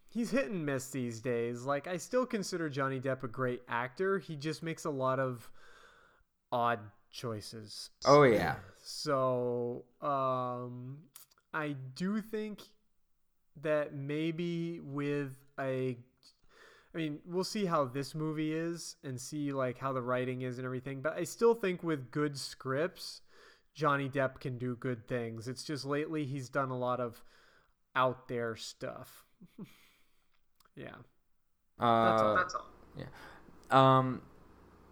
[0.09, 1.63] He's hit and miss these days.
[1.63, 4.17] Like I still consider Johnny Depp a great actor.
[4.17, 5.49] He just makes a lot of
[6.51, 6.79] odd
[7.11, 7.89] choices.
[8.05, 8.55] Oh yeah.
[8.83, 10.99] So, um,
[11.53, 12.61] I do think
[13.61, 15.97] that maybe with a,
[16.95, 20.57] I mean, we'll see how this movie is and see like how the writing is
[20.57, 21.01] and everything.
[21.01, 23.21] But I still think with good scripts,
[23.73, 25.49] Johnny Depp can do good things.
[25.49, 27.21] It's just lately he's done a lot of
[27.97, 29.25] out there stuff.
[30.75, 30.95] yeah.
[31.77, 32.35] Uh, That's all.
[32.37, 32.65] That's all.
[32.97, 33.05] Yeah.
[33.71, 34.21] Um,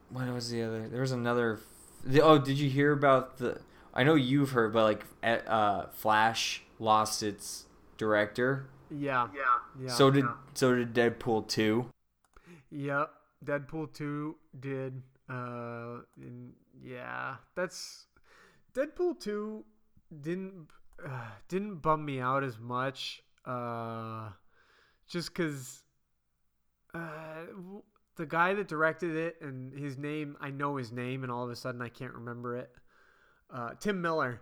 [0.10, 0.90] what was the other?
[0.90, 1.62] There was another.
[2.04, 3.62] The, oh, did you hear about the?
[3.94, 7.66] I know you've heard, but like, uh, Flash lost its
[7.98, 8.68] director.
[8.98, 9.28] Yeah.
[9.34, 9.86] Yeah.
[9.86, 9.92] Yeah.
[9.92, 10.34] So did yeah.
[10.54, 11.90] so did Deadpool two.
[12.72, 13.12] Yep,
[13.46, 15.02] Deadpool two did.
[15.30, 18.06] Uh, and yeah, that's
[18.74, 19.64] Deadpool two
[20.22, 20.68] didn't
[21.06, 23.24] uh, didn't bum me out as much.
[23.46, 24.30] Uh,
[25.08, 25.84] just because
[26.94, 27.46] uh,
[28.16, 31.50] the guy that directed it and his name, I know his name, and all of
[31.50, 32.72] a sudden I can't remember it.
[33.50, 34.42] Uh, Tim Miller.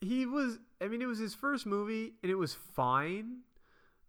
[0.00, 0.58] He was.
[0.80, 3.42] I mean, it was his first movie, and it was fine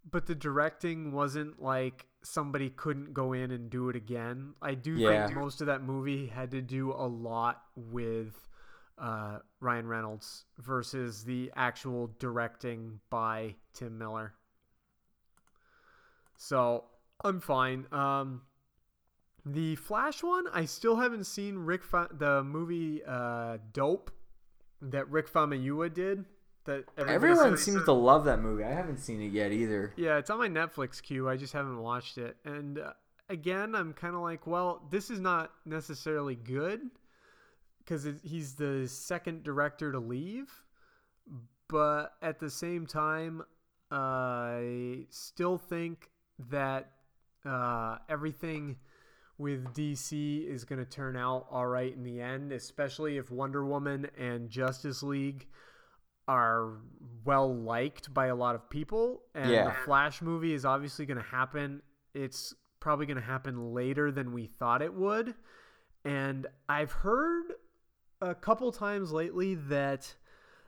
[0.10, 4.54] but the directing wasn't like somebody couldn't go in and do it again.
[4.62, 5.28] I do Yeah.
[5.28, 8.48] think most of that movie had to do a lot with
[8.98, 14.34] uh, Ryan Reynolds versus the actual directing by Tim Miller.
[16.38, 16.86] So
[17.24, 17.88] I'm fine.
[17.92, 18.42] Um,
[19.46, 24.12] the Flash one, I still haven't seen Rick Fa- the movie uh, Dope
[24.82, 26.26] that Rick Famuyiwa did.
[26.66, 28.64] That Everyone seems to love that movie.
[28.64, 29.94] I haven't seen it yet either.
[29.98, 31.28] yeah, it's on my Netflix queue.
[31.28, 32.38] I just haven't watched it.
[32.46, 32.94] And uh,
[33.30, 36.82] again, I'm kind of like, well, this is not necessarily good
[37.80, 40.50] because he's the second director to leave.
[41.68, 43.44] But at the same time,
[43.92, 46.10] I still think
[46.50, 46.92] that
[47.46, 48.78] uh, everything
[49.38, 53.66] with DC is going to turn out all right in the end, especially if Wonder
[53.66, 55.48] Woman and Justice League
[56.28, 56.74] are
[57.26, 59.24] well liked by a lot of people.
[59.34, 59.66] And Yeah.
[59.66, 61.82] the Flash movie is obviously going to happen.
[62.14, 65.36] It's probably going to happen later than we thought it would.
[66.06, 67.54] And I've heard
[68.22, 70.14] a couple times lately that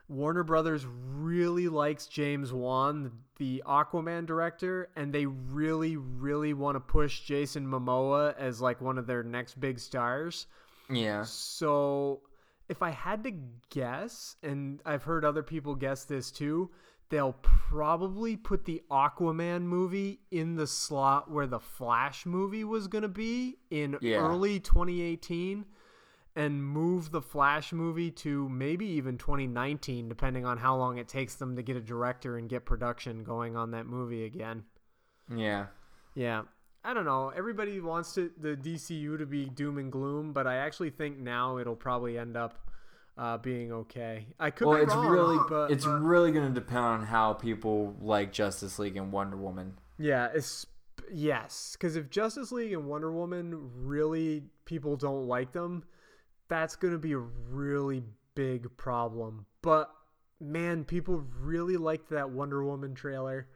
[0.08, 6.80] Warner Brothers really likes James Wan, the Aquaman director, and they really, really want to
[6.80, 10.46] push Jason Momoa as like one of their next big stars.
[10.88, 11.24] Yeah.
[11.24, 12.20] So
[12.68, 13.32] if I had to
[13.70, 16.70] guess, and I've heard other people guess this too,
[17.08, 23.02] they'll probably put the Aquaman movie in the slot where the Flash movie was going
[23.02, 24.18] to be in Yeah.
[24.18, 25.66] early 2018
[26.34, 31.36] and move the Flash movie to maybe even 2019, depending on how long it takes
[31.36, 34.64] them to get a director and get production going on that movie again.
[35.34, 35.66] Yeah.
[36.14, 36.42] Yeah.
[36.86, 37.32] I don't know.
[37.36, 41.58] Everybody wants to, the DCU to be doom and gloom, but I actually think now
[41.58, 42.60] it'll probably end up
[43.18, 44.28] uh, being okay.
[44.38, 47.32] I could well, be it's wrong, really but it's really going to depend on how
[47.32, 49.78] people like Justice League and Wonder Woman.
[49.98, 50.64] Yeah, it's
[51.10, 55.82] yes, because if Justice League and Wonder Woman really people don't like them,
[56.46, 58.04] that's going to be a really
[58.36, 59.46] big problem.
[59.60, 59.90] But
[60.40, 63.48] man, people really liked that Wonder Woman trailer.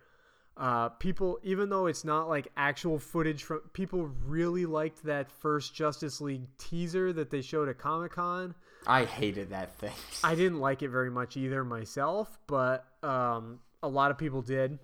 [0.61, 5.75] Uh, people, even though it's not like actual footage from, people really liked that first
[5.75, 8.55] Justice League teaser that they showed at Comic Con.
[8.87, 9.95] I hated that thing.
[10.25, 14.79] I didn't like it very much either myself, but um, a lot of people did.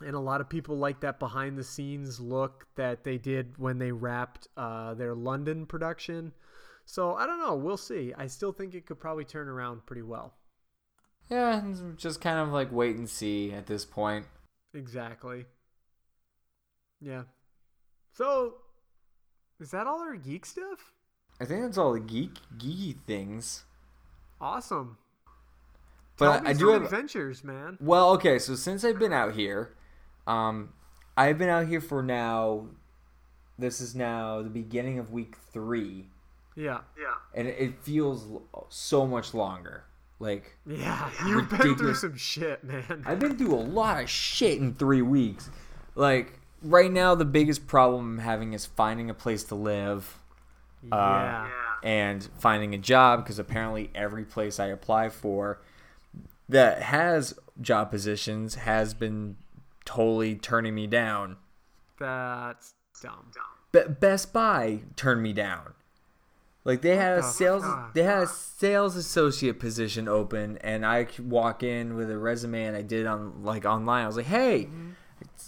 [0.00, 3.78] And a lot of people like that behind the scenes look that they did when
[3.78, 6.32] they wrapped uh, their London production.
[6.86, 7.56] So I don't know.
[7.56, 8.14] We'll see.
[8.16, 10.34] I still think it could probably turn around pretty well.
[11.28, 11.60] Yeah,
[11.96, 14.26] just kind of like wait and see at this point.
[14.74, 15.44] Exactly.
[17.00, 17.22] Yeah.
[18.12, 18.54] So,
[19.60, 20.92] is that all our geek stuff?
[21.40, 23.64] I think that's all the geek geeky things.
[24.40, 24.98] Awesome.
[26.18, 27.78] But Tell I, me I do have adventures, man.
[27.80, 29.74] Well, okay, so since I've been out here,
[30.26, 30.72] um,
[31.16, 32.66] I've been out here for now.
[33.58, 36.06] This is now the beginning of week three,
[36.56, 36.80] Yeah.
[36.98, 37.14] Yeah.
[37.34, 38.26] and it, it feels
[38.70, 39.84] so much longer.
[40.22, 41.10] Like Yeah.
[41.26, 43.02] You've been through some shit, man.
[43.04, 45.50] I've been through a lot of shit in three weeks.
[45.96, 50.18] Like right now, the biggest problem I'm having is finding a place to live.
[50.90, 51.48] uh,
[51.84, 55.60] and finding a job because apparently every place I apply for
[56.48, 59.36] that has job positions has been
[59.84, 61.36] totally turning me down.
[61.98, 63.30] That's dumb.
[63.72, 65.74] Be- Best Buy turned me down.
[66.64, 67.92] Like they had a sales fuck?
[67.94, 72.76] they had a sales associate position open and I walk in with a resume and
[72.76, 74.04] I did on like online.
[74.04, 74.68] I was like, "Hey,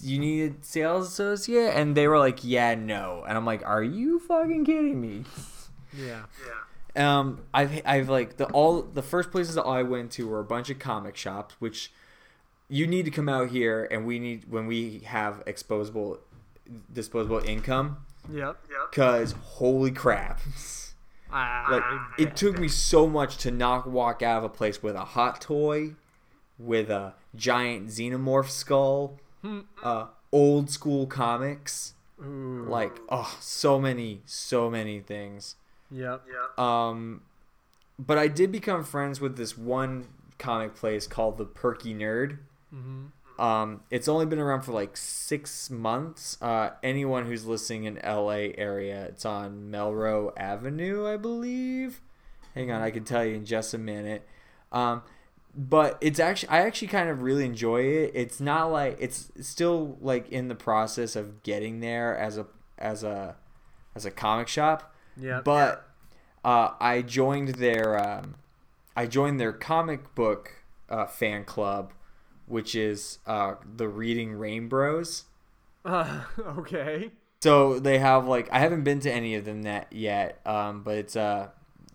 [0.01, 3.83] you need a sales associate?" And they were like, "Yeah, no." And I'm like, "Are
[3.83, 5.23] you fucking kidding me?"
[5.97, 6.23] Yeah.
[6.95, 7.19] Yeah.
[7.19, 10.43] Um, I've I've like the all the first places that I went to were a
[10.45, 11.91] bunch of comic shops, which
[12.67, 16.19] you need to come out here, and we need when we have exposable
[16.91, 17.97] disposable income,
[18.29, 18.57] Yep.
[18.69, 18.91] Yep.
[18.91, 20.84] cause holy crap, I,
[21.69, 21.83] like
[22.17, 25.41] it took me so much to not walk out of a place with a hot
[25.41, 25.95] toy,
[26.57, 29.19] with a giant xenomorph skull,
[29.83, 32.65] uh, old school comics, Ooh.
[32.67, 35.55] like oh so many so many things.
[35.91, 36.23] Yep.
[36.27, 36.59] Yep.
[36.59, 37.21] Um,
[37.99, 40.07] but I did become friends with this one
[40.37, 42.39] comic place called the Perky Nerd.
[42.73, 43.11] Mhm.
[43.37, 46.37] Um, it's only been around for like six months.
[46.41, 52.01] Uh, anyone who's listening in LA area, it's on Melrose Avenue, I believe.
[52.53, 54.27] Hang on, I can tell you in just a minute.
[54.71, 55.03] Um,
[55.55, 58.11] but it's actually I actually kind of really enjoy it.
[58.13, 63.03] It's not like it's still like in the process of getting there as a as
[63.03, 63.35] a
[63.95, 64.93] as a comic shop.
[65.17, 65.41] Yeah.
[65.43, 65.87] But
[66.43, 68.35] uh, I joined their um,
[68.95, 70.51] I joined their comic book
[70.89, 71.93] uh, fan club,
[72.47, 75.23] which is uh, the Reading Rainbows.
[75.83, 77.11] Uh, okay.
[77.41, 80.95] So they have like I haven't been to any of them that yet, um, but
[80.97, 81.49] it's uh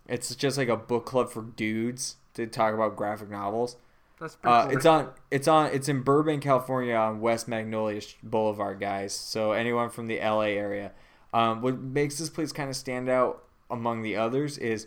[0.07, 3.77] it's just like a book club for dudes to talk about graphic novels.
[4.21, 4.77] That's pretty Uh, cool.
[4.77, 9.13] it's on it's on it's in Burbank, California, on West Magnolia Boulevard, guys.
[9.13, 10.93] So anyone from the LA area,
[11.35, 14.87] um, what makes this place kind of stand out among the others is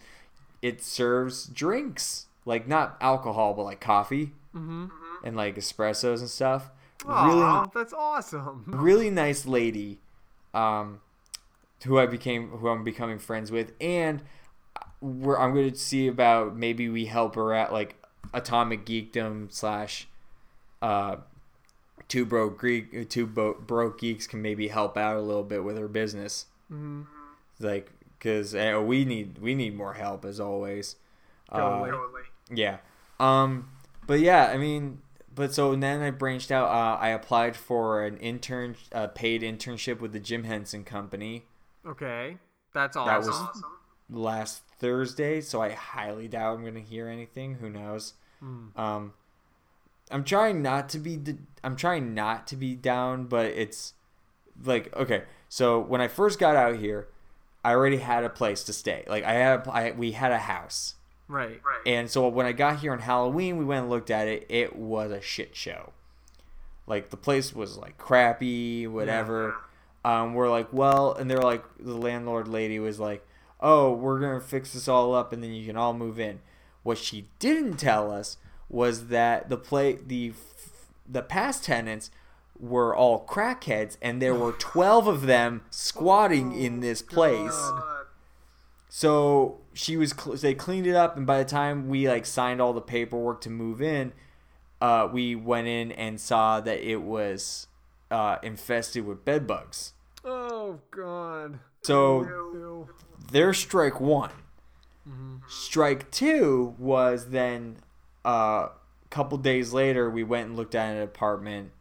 [0.61, 4.89] it serves drinks like not alcohol but like coffee Mhm.
[5.24, 6.70] And like espressos and stuff.
[7.08, 7.26] Aw,
[7.62, 8.64] really that's awesome.
[8.68, 10.00] really nice lady
[10.54, 11.02] um
[11.86, 14.22] who I became who I'm becoming friends with and
[15.02, 17.96] we're I'm going to see about maybe we help her at like
[18.34, 20.08] atomic geekdom slash
[20.82, 21.18] uh
[22.08, 25.78] two broke Greek two bo- broke geeks can maybe help out a little bit with
[25.78, 27.06] her business Mhm.
[27.60, 30.96] like because uh, we need we need more help as always.
[31.54, 31.92] Totally.
[31.92, 31.98] Uh,
[32.56, 32.78] yeah.
[33.20, 33.70] Um.
[34.08, 35.02] But yeah, I mean,
[35.34, 36.70] but so then I branched out.
[36.70, 41.46] Uh, I applied for an intern, uh, paid internship with the Jim Henson Company.
[41.86, 42.38] Okay,
[42.74, 43.26] that's awesome.
[43.26, 43.64] That was
[44.10, 47.56] last Thursday, so I highly doubt I'm gonna hear anything.
[47.56, 48.14] Who knows?
[48.40, 48.68] Hmm.
[48.76, 49.14] Um,
[50.12, 51.20] I'm trying not to be.
[51.64, 53.94] I'm trying not to be down, but it's
[54.64, 55.24] like okay.
[55.50, 57.08] So when I first got out here,
[57.64, 59.04] I already had a place to stay.
[59.08, 60.96] Like I had, a, I, we had a house.
[61.34, 61.82] Right.
[61.86, 64.46] And so when I got here on Halloween, we went and looked at it.
[64.50, 65.94] It was a shit show.
[66.88, 69.56] Like the place was like crappy, whatever.
[70.06, 73.26] Um, we're like, well, and they're like, the landlord lady was like,
[73.62, 76.40] oh, we're gonna fix this all up, and then you can all move in.
[76.84, 78.38] What she didn't tell us
[78.70, 80.34] was that the play, the
[81.10, 82.12] the past tenants
[82.60, 87.72] were all crackheads, and there were twelve of them squatting in this place.
[88.90, 92.62] So she was cl- they cleaned it up, and by the time we like signed
[92.62, 94.14] all the paperwork to move in,
[94.82, 97.68] uh, we went in and saw that it was
[98.12, 99.94] uh, infested with bed bugs.
[100.24, 101.60] Oh God.
[101.82, 102.90] So Ew.
[103.32, 104.32] their strike one.
[105.50, 107.78] Strike two was then
[108.26, 108.72] uh, a
[109.10, 110.10] couple days later.
[110.10, 111.72] We went and looked at an apartment,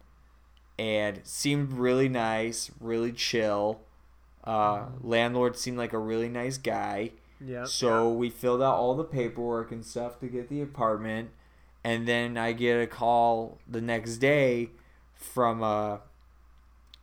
[0.77, 3.79] and seemed really nice, really chill.
[4.43, 7.11] Uh, landlord seemed like a really nice guy.
[7.41, 7.67] Yep.
[7.67, 11.29] So we filled out all the paperwork and stuff to get the apartment,
[11.83, 14.69] and then I get a call the next day
[15.15, 15.97] from uh,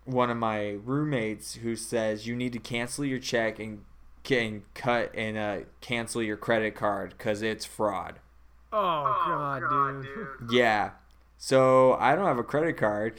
[0.05, 3.85] one of my roommates who says you need to cancel your check and
[4.23, 8.19] can cut and uh, cancel your credit card because it's fraud.
[8.73, 10.51] Oh, God, dude.
[10.53, 10.91] Yeah.
[11.39, 13.15] So I don't have a credit card,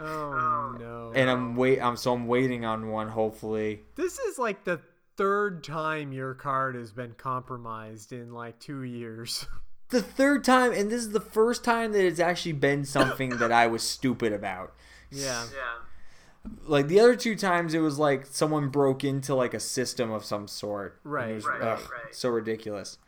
[0.00, 1.12] Oh no.
[1.14, 1.80] and I'm wait.
[1.80, 3.08] I'm so I'm waiting on one.
[3.08, 4.80] Hopefully, This is like the
[5.16, 9.46] third time your card has been compromised in like two years.
[9.88, 13.52] the third time, and this is the first time that it's actually been something that
[13.52, 14.74] I was stupid about.
[15.10, 15.44] yeah.
[15.52, 16.52] Yeah.
[16.64, 20.24] Like the other two times, it was like someone broke into like a system of
[20.24, 21.00] some sort.
[21.02, 21.80] and Right, was, right, ugh,
[22.12, 22.98] So ridiculous.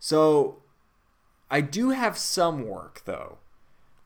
[0.00, 0.62] So,
[1.48, 3.38] I do have some work though.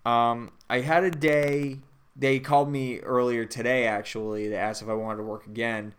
[0.04, 1.80] Um, I had a day.
[2.14, 3.86] They called me earlier today.
[3.86, 5.94] Actually, they asked if I wanted to work again.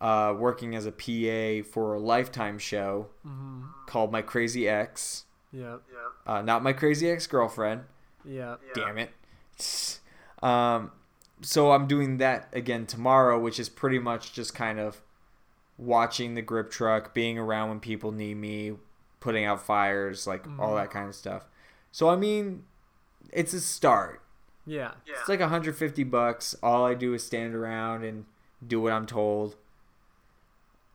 [0.00, 3.08] Uh, working as a PA for a Lifetime show
[3.86, 5.24] called My Crazy Ex.
[5.52, 5.76] Yeah.
[6.26, 7.82] Uh, not my crazy ex girlfriend.
[8.24, 8.56] Yeah.
[8.74, 9.10] Damn it.
[10.42, 10.92] Um,
[11.40, 15.02] so I'm doing that again tomorrow, which is pretty much just kind of
[15.78, 18.72] watching the grip truck, being around when people need me,
[19.20, 21.46] putting out fires, like all that kind of stuff.
[21.92, 22.64] So I mean,
[23.32, 24.22] it's a start.
[24.66, 25.20] Yeah.
[25.20, 26.54] It's like 150 bucks.
[26.62, 28.24] All I do is stand around and
[28.66, 29.56] do what I'm told.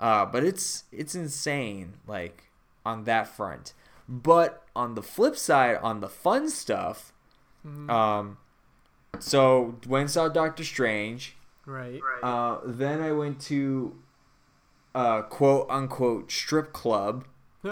[0.02, 2.46] Uh, but it's it's insane, like
[2.86, 3.74] on that front.
[4.10, 7.14] But on the flip side, on the fun stuff,
[7.64, 8.38] um,
[9.20, 11.36] so went saw Doctor Strange.
[11.66, 12.02] Right.
[12.24, 13.96] Uh, then I went to
[14.96, 17.26] uh, quote unquote strip club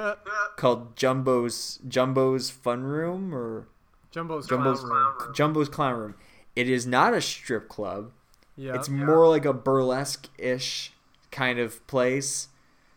[0.56, 3.68] called Jumbo's Jumbo's Fun Room or
[4.12, 5.34] Jumbo's, Jumbo's Clown Room.
[5.34, 6.16] Jumbo's Clown Room.
[6.56, 8.12] It is not a strip club.
[8.56, 8.76] Yeah.
[8.76, 10.92] It's more like a burlesque ish
[11.32, 12.48] kind of place.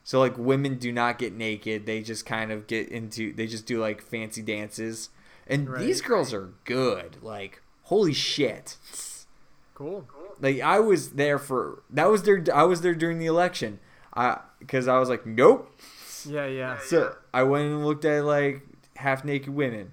[0.05, 1.87] So like women do not get naked.
[1.87, 5.11] They just kind of get into they just do like fancy dances.
[5.47, 7.23] And these girls are good.
[7.23, 8.77] Like holy shit.
[9.75, 10.07] Cool.
[10.41, 13.79] Like I was there for that was their I was there during the election.
[14.15, 15.71] I cuz I was like nope.
[16.27, 16.79] Yeah, yeah.
[16.79, 18.63] So I went and looked at like
[18.97, 19.93] half naked women.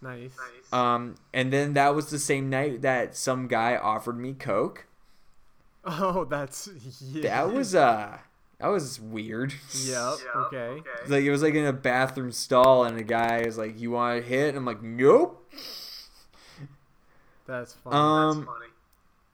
[0.00, 0.36] Nice.
[0.72, 4.86] Um and then that was the same night that some guy offered me coke.
[5.84, 6.68] Oh, that's
[7.12, 7.22] yeah.
[7.22, 8.18] That was uh
[8.58, 9.54] that was weird.
[9.84, 10.14] Yep.
[10.36, 10.82] Okay.
[11.08, 14.22] Like it was like in a bathroom stall, and a guy is like, "You want
[14.22, 15.50] to hit?" And I'm like, "Nope."
[17.46, 17.96] That's funny.
[17.96, 18.66] Um, that's funny.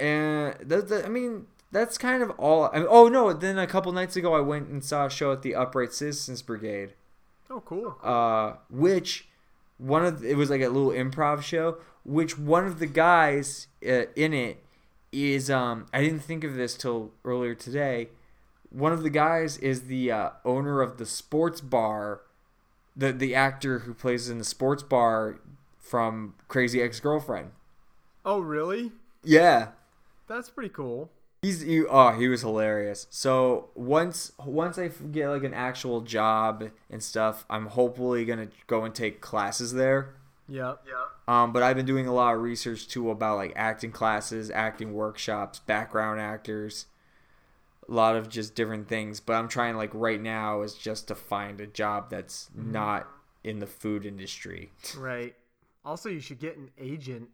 [0.00, 2.70] and that, that- I mean, that's kind of all.
[2.72, 3.32] I mean, oh no!
[3.32, 6.40] Then a couple nights ago, I went and saw a show at the Upright Citizens
[6.42, 6.94] Brigade.
[7.50, 7.96] oh, cool.
[8.02, 9.28] Uh, which
[9.78, 11.78] one of it was like a little improv show.
[12.04, 14.62] Which one of the guys uh, in it
[15.16, 18.08] is um I didn't think of this till earlier today.
[18.70, 22.20] One of the guys is the uh, owner of the sports bar,
[22.96, 25.38] the the actor who plays in the sports bar
[25.78, 27.50] from Crazy Ex Girlfriend.
[28.24, 28.90] Oh, really?
[29.22, 29.68] Yeah,
[30.28, 31.10] That's pretty cool.
[31.42, 33.06] he's he, oh he was hilarious.
[33.10, 38.84] So once once I get like an actual job and stuff, I'm hopefully gonna go
[38.84, 40.14] and take classes there.
[40.48, 40.82] Yep.
[41.28, 44.94] Um, but I've been doing a lot of research too about like acting classes, acting
[44.94, 46.86] workshops, background actors.
[47.88, 49.20] a lot of just different things.
[49.20, 52.72] But I'm trying like right now is just to find a job that's Mm-hmm.
[52.72, 53.08] not
[53.44, 54.70] in the food industry.
[54.96, 55.34] Right.
[55.84, 57.28] Also, you should get an agent.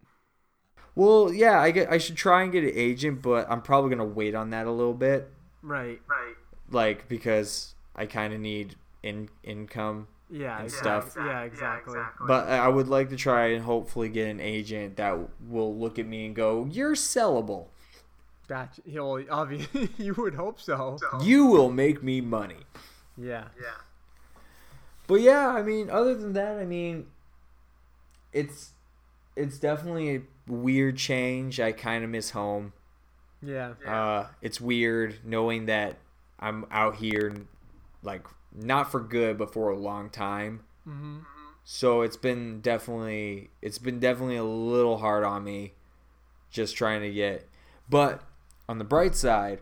[0.94, 4.04] Well, yeah, I get I should try and get an agent, but I'm probably gonna
[4.08, 5.30] wait on that a little bit,
[5.62, 6.00] Right.
[6.06, 6.34] Right.
[6.70, 10.56] like because I kind of need in income Yeah.
[10.56, 11.24] and exact- stuff.
[11.24, 11.42] Yeah.
[11.42, 12.00] Exactly.
[12.26, 15.18] But I would like to try and hopefully get an agent that
[15.48, 17.66] will look at me and go, "You're sellable.
[18.48, 20.98] That he'll obviously you would hope so.
[21.22, 22.64] You will make me money."
[23.16, 23.44] Yeah.
[23.60, 23.68] Yeah.
[25.06, 27.06] But yeah, I mean, other than that, I mean,
[28.32, 28.70] it's
[29.36, 31.60] it's definitely a weird change.
[31.60, 32.72] I kind of miss home.
[33.42, 33.72] Yeah.
[33.86, 35.96] Uh, it's weird knowing that
[36.38, 37.34] I'm out here,
[38.02, 40.60] like not for good, but for a long time.
[40.88, 41.18] Mm-hmm.
[41.64, 45.72] So it's been definitely it's been definitely a little hard on me,
[46.50, 47.48] just trying to get.
[47.88, 48.22] But
[48.68, 49.60] on the bright side,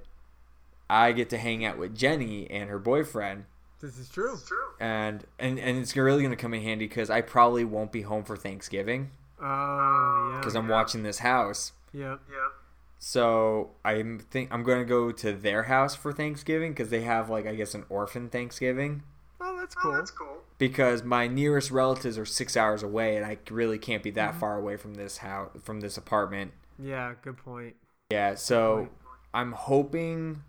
[0.89, 3.45] I get to hang out with Jenny and her boyfriend,
[3.81, 4.39] This is true.
[4.81, 8.25] and and and it's really gonna come in handy because I probably won't be home
[8.25, 9.11] for Thanksgiving
[9.41, 10.39] Oh yeah.
[10.39, 11.73] because I'm watching this house.
[11.93, 12.21] Yep.
[12.31, 12.53] Yep.
[13.01, 17.47] So I'm think I'm gonna go to their house for Thanksgiving because they have like
[17.47, 19.03] I guess an orphan Thanksgiving
[19.41, 19.93] Oh, that's oh, cool.
[19.93, 20.39] That's cool.
[20.59, 24.41] because my nearest relatives are six hours away and I really can't be that mm-hmm.
[24.41, 26.53] far away from this house from this apartment.
[26.79, 27.15] Yeah.
[27.23, 27.77] Good point.
[28.11, 28.89] Yeah, so
[29.33, 30.43] I'm hoping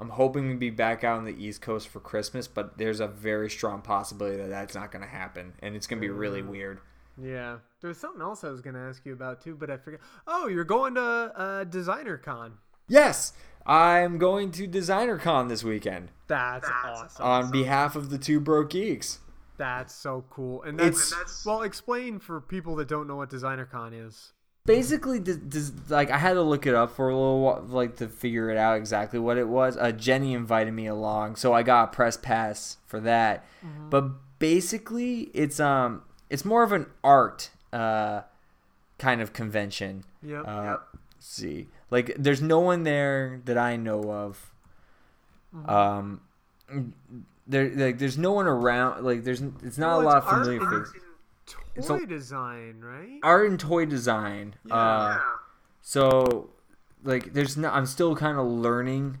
[0.00, 3.06] I'm hoping to be back out on the East Coast for Christmas, but there's a
[3.06, 6.42] very strong possibility that that's not going to happen and it's going to be really
[6.42, 6.48] mm.
[6.48, 6.80] weird.
[7.20, 7.58] Yeah.
[7.80, 10.00] There's something else I was gonna ask you about too, but I forgot.
[10.26, 12.54] Oh, you're going to uh, Designer Con.
[12.88, 13.32] Yes,
[13.66, 17.24] I'm going to Designer Con this weekend That's, awesome.
[17.24, 19.18] on behalf of the two broke geeks.
[19.56, 20.62] That's so cool.
[20.62, 24.32] And that's, It's- well, explain for people that don't know what Designer Con is.
[24.64, 27.96] basically des- des- like i had to look it up for a little while like
[27.96, 31.64] to figure it out exactly what it was uh, jenny invited me along so i
[31.64, 33.44] got a press pass for that
[33.90, 34.04] but
[34.38, 36.02] basically it's um
[36.32, 38.22] it's more of an art uh
[38.98, 40.44] kind of convention Yep.
[40.46, 40.76] uh
[41.14, 44.52] let's see like there's no one there that i know of
[45.66, 46.20] um
[47.46, 50.44] there like there's no one around like there's it's not Well, a lot of art
[50.46, 51.02] familiar and faces
[51.46, 53.18] Toy It's a- design, right?
[53.22, 54.54] art and toy design.
[54.70, 55.20] Uh, Yeah.
[55.80, 56.50] so,
[57.02, 57.68] like, there's no.
[57.68, 59.18] I'm still kind of learning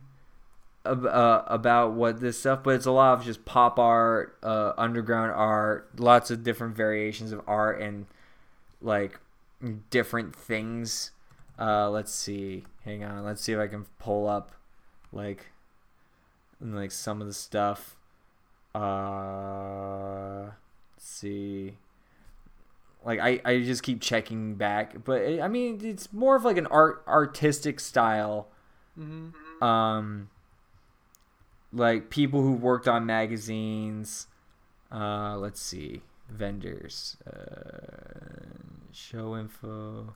[0.84, 5.32] uh, about what this stuff, but it's a lot of just pop art, uh, underground
[5.32, 8.06] art, lots of different variations of art, and
[8.80, 9.20] like
[9.90, 11.12] different things.
[11.58, 12.64] Uh, let's see.
[12.84, 13.24] Hang on.
[13.24, 14.52] Let's see if I can pull up
[15.12, 15.46] like
[16.60, 17.96] like some of the stuff.
[18.74, 20.44] Uh,
[20.94, 21.74] let's see
[23.04, 26.56] like I, I just keep checking back but it, i mean it's more of like
[26.56, 28.48] an art artistic style
[28.98, 29.64] Mm-hmm.
[29.64, 30.28] um
[31.72, 34.26] like people who worked on magazines
[34.90, 38.52] uh let's see vendors uh
[38.92, 40.14] show info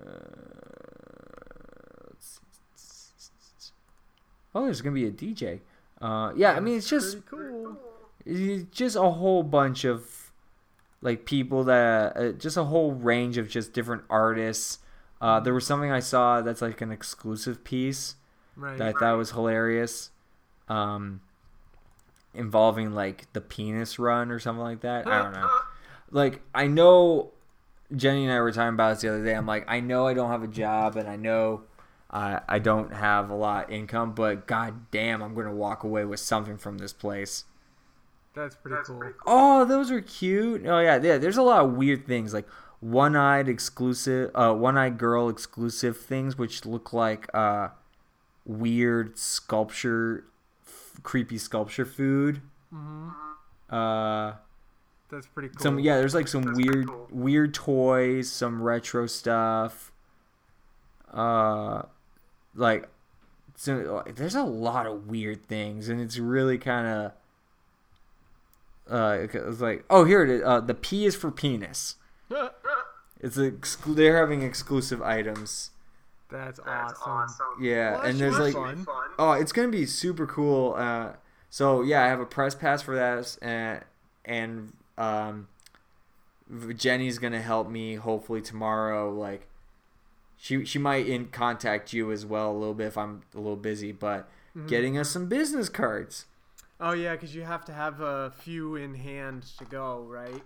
[0.00, 0.08] uh,
[4.54, 5.60] oh there's gonna be a dj
[6.00, 7.76] uh yeah i mean it's just cool.
[8.24, 10.32] it's just a whole bunch of
[11.02, 14.78] like people that uh, just a whole range of just different artists
[15.20, 18.16] uh, there was something i saw that's like an exclusive piece
[18.56, 18.78] Right.
[18.78, 20.10] that i thought was hilarious
[20.68, 21.20] um,
[22.32, 25.50] involving like the penis run or something like that i don't know
[26.10, 27.32] like i know
[27.94, 30.14] jenny and i were talking about this the other day i'm like i know i
[30.14, 31.62] don't have a job and i know
[32.14, 36.04] I I don't have a lot of income, but god damn, I'm gonna walk away
[36.04, 37.44] with something from this place.
[38.34, 39.12] That's pretty cool.
[39.26, 40.64] Oh, those are cute.
[40.64, 41.18] Oh yeah, yeah.
[41.18, 42.46] There's a lot of weird things like
[42.80, 47.68] one-eyed exclusive, uh, one-eyed girl exclusive things, which look like uh,
[48.44, 50.24] weird sculpture,
[50.66, 52.40] f- creepy sculpture food.
[53.70, 54.32] Uh,
[55.10, 55.60] That's pretty cool.
[55.60, 55.96] some yeah.
[55.98, 59.92] There's like some weird, weird toys, some retro stuff.
[61.12, 61.82] Uh,
[62.54, 62.88] like,
[63.56, 67.12] so there's a lot of weird things, and it's really kind of
[68.90, 70.42] uh, it's like, oh, here it is.
[70.44, 71.96] Uh, the P is for penis.
[73.20, 75.70] It's exclu- they're having exclusive items.
[76.34, 77.12] That's That's awesome.
[77.12, 77.46] awesome.
[77.64, 78.84] Yeah, Well, and there's like, fun.
[78.84, 79.10] Fun.
[79.18, 80.74] oh, it's gonna be super cool.
[80.76, 81.12] Uh,
[81.50, 83.82] so yeah, I have a press pass for that, and
[84.24, 85.48] and um,
[86.76, 89.12] Jenny's gonna help me hopefully tomorrow.
[89.12, 89.46] Like,
[90.36, 93.56] she she might in contact you as well a little bit if I'm a little
[93.56, 94.68] busy, but Mm-hmm.
[94.68, 96.26] getting us some business cards.
[96.78, 100.42] Oh yeah, because you have to have a few in hand to go, right?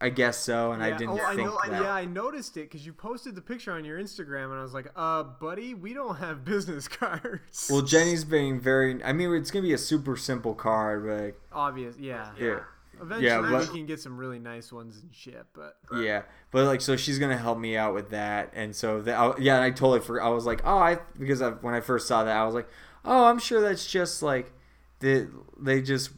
[0.00, 1.82] I guess so, and I didn't oh, I know, that.
[1.82, 4.72] Yeah, I noticed it because you posted the picture on your Instagram, and I was
[4.72, 9.02] like, "Uh, buddy, we don't have business cards." Well, Jenny's being very.
[9.02, 12.30] I mean, it's gonna be a super simple card, but like, obvious, yeah.
[12.38, 12.60] yeah,
[13.00, 15.46] Eventually, yeah, we can get some really nice ones and shit.
[15.52, 16.22] But yeah,
[16.52, 19.56] but like, so she's gonna help me out with that, and so that, I, yeah,
[19.56, 20.26] and I totally forgot.
[20.26, 22.68] I was like, oh, I because I, when I first saw that, I was like,
[23.04, 24.52] oh, I'm sure that's just like
[25.00, 25.28] the
[25.58, 26.10] they just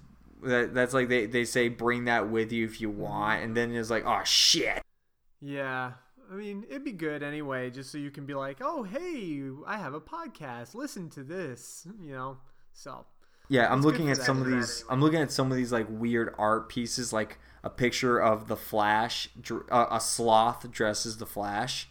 [0.43, 3.75] that that's like they they say bring that with you if you want, and then
[3.75, 4.83] it's like, oh shit.
[5.41, 5.93] yeah,
[6.31, 9.79] I mean, it'd be good anyway, just so you can be like, "Oh, hey, I
[9.79, 10.75] have a podcast.
[10.75, 12.39] Listen to this," you know.
[12.73, 13.07] So
[13.49, 14.61] Yeah, I'm looking at some of anyway.
[14.61, 14.85] these.
[14.89, 18.57] I'm looking at some of these like weird art pieces, like a picture of the
[18.57, 21.89] Flash, uh, a sloth dresses the Flash.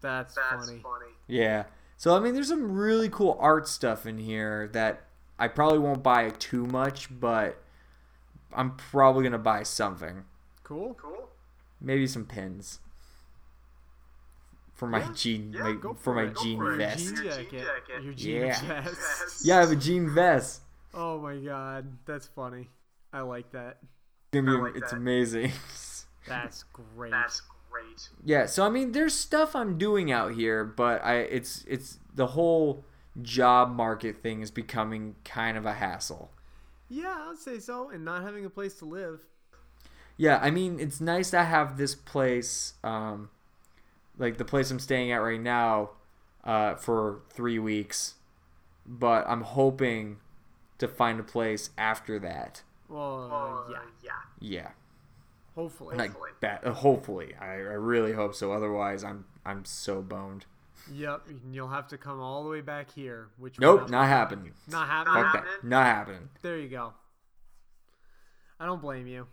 [0.00, 0.82] that's, funny.
[1.26, 1.64] Yeah.
[1.96, 5.05] So I mean, there's some really cool art stuff in here that
[5.38, 7.62] I probably won't buy too much, but
[8.52, 10.24] I'm probably gonna buy something.
[10.64, 10.94] Cool.
[10.94, 11.28] Cool.
[11.80, 12.80] Maybe some pins
[14.76, 16.34] for my Yeah, jean, yeah, my, go for my it.
[16.34, 16.98] Go jean for vest.
[17.16, 17.66] Jean jacket.
[18.02, 18.82] Your jean Yeah.
[18.82, 19.44] vest.
[19.44, 20.60] Yeah, I have a jean vest.
[20.94, 22.68] Oh my god, that's funny.
[23.12, 23.78] I like that.
[24.32, 25.52] It's, gonna be, it's amazing.
[26.26, 27.12] That's great.
[27.12, 28.08] That's great.
[28.24, 32.26] Yeah, so I mean, there's stuff I'm doing out here, but I it's it's the
[32.26, 32.84] whole
[33.22, 36.30] job market thing is becoming kind of a hassle.
[36.88, 37.90] Yeah, I'd say so.
[37.90, 39.20] And not having a place to live.
[40.16, 43.28] Yeah, I mean, it's nice to have this place, um,
[44.18, 45.90] like the place I'm staying at right now,
[46.44, 48.14] uh, for three weeks,
[48.86, 50.18] but I'm hoping
[50.78, 52.62] to find a place after that.
[52.88, 53.78] Well, yeah.
[54.02, 54.10] Yeah.
[54.38, 54.68] Yeah,
[55.54, 55.96] Hopefully.
[55.96, 56.64] like that.
[56.66, 58.52] Uh, hopefully, I, I really hope so.
[58.52, 60.44] Otherwise, I'm I'm so boned.
[60.92, 61.22] Yep.
[61.50, 63.28] You'll have to come all the way back here.
[63.38, 64.52] Which Nope, will not happening.
[64.68, 65.22] Not happening.
[65.24, 65.64] Fuck that.
[65.66, 66.28] Not happening.
[66.42, 66.92] There you go.
[68.58, 69.26] I don't blame you.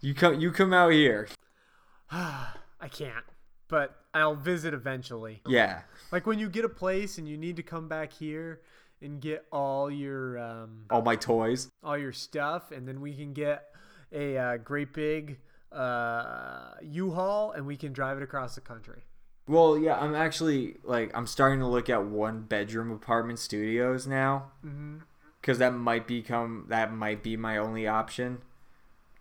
[0.00, 1.28] You come you come out here.
[2.10, 3.24] I can't,
[3.68, 5.42] but I'll visit eventually.
[5.46, 5.80] Yeah.
[6.10, 8.62] Like when you get a place and you need to come back here
[9.02, 11.68] and get all your um, All my toys.
[11.82, 13.66] all your stuff, and then we can get
[14.12, 15.38] a uh, great big
[15.72, 19.02] uh, U-Haul and we can drive it across the country.
[19.50, 24.52] Well, yeah, I'm actually like I'm starting to look at one bedroom apartment studios now.
[24.64, 24.98] Mm-hmm.
[25.40, 28.42] Because that might become that might be my only option.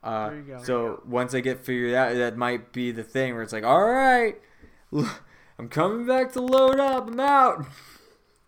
[0.03, 0.63] Uh, There you go.
[0.63, 3.83] So once I get figured out, that might be the thing where it's like, all
[3.83, 4.35] right,
[5.57, 7.07] I'm coming back to load up.
[7.07, 7.65] I'm out.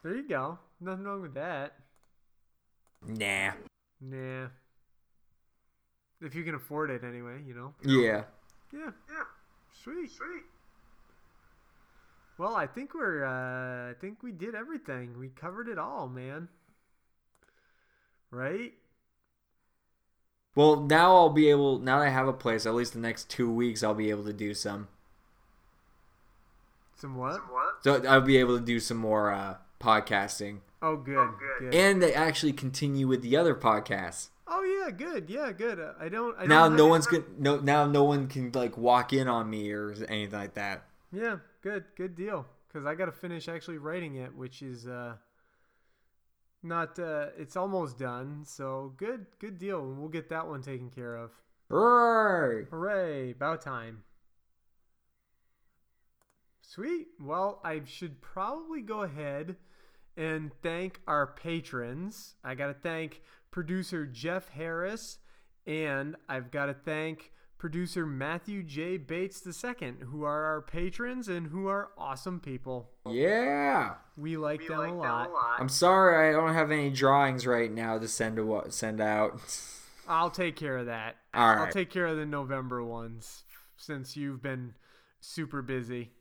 [0.03, 0.59] There you go.
[0.79, 1.73] Nothing wrong with that.
[3.07, 3.53] Nah.
[3.99, 4.49] Nah.
[6.21, 7.73] If you can afford it anyway, you know.
[7.83, 8.25] Yeah.
[8.71, 8.91] Yeah.
[9.09, 9.23] Yeah.
[9.83, 10.11] Sweet.
[10.11, 10.43] Sweet.
[12.41, 15.19] Well, I think we're uh I think we did everything.
[15.19, 16.47] We covered it all, man.
[18.31, 18.73] Right?
[20.55, 21.77] Well, now I'll be able.
[21.77, 24.23] Now that I have a place, at least the next two weeks, I'll be able
[24.23, 24.87] to do some.
[26.95, 27.35] Some what?
[27.35, 27.83] Some what?
[27.83, 31.29] So I'll be able to do some more uh, podcasting, Oh, good.
[31.37, 31.71] good.
[31.71, 31.75] good.
[31.75, 34.29] and they actually continue with the other podcasts.
[34.47, 35.29] oh yeah, good.
[35.29, 35.79] Yeah, good.
[35.79, 36.35] Uh, I don't.
[36.39, 39.47] I now don't no one's gonna no now no one can like walk in on
[39.47, 40.85] me or anything like that.
[41.13, 41.85] Yeah, good.
[41.95, 42.45] Good deal.
[42.67, 45.15] Because I got to finish actually writing it, which is uh
[46.63, 46.97] not.
[46.99, 48.43] uh It's almost done.
[48.45, 49.25] So good.
[49.39, 49.81] Good deal.
[49.81, 51.31] We'll get that one taken care of.
[51.69, 52.65] Right.
[52.69, 53.31] Hooray!
[53.31, 54.03] About time.
[56.61, 57.07] Sweet.
[57.19, 59.57] Well, I should probably go ahead
[60.17, 62.35] and thank our patrons.
[62.43, 65.19] I got to thank producer Jeff Harris,
[65.65, 67.31] and I've got to thank
[67.61, 68.97] producer Matthew J.
[68.97, 72.89] Bates II, who are our patrons and who are awesome people.
[73.07, 73.93] Yeah.
[74.17, 75.29] We like, them, a lot.
[75.59, 79.39] I'm sorry I don't have any drawings right now to send to send out.
[80.07, 81.17] I'll take care of that.
[81.35, 83.43] All I'll take care of the November ones
[83.77, 84.73] since you've been
[85.19, 86.13] super busy.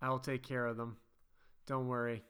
[0.00, 0.98] I'll take care of them.
[1.66, 2.22] Don't worry.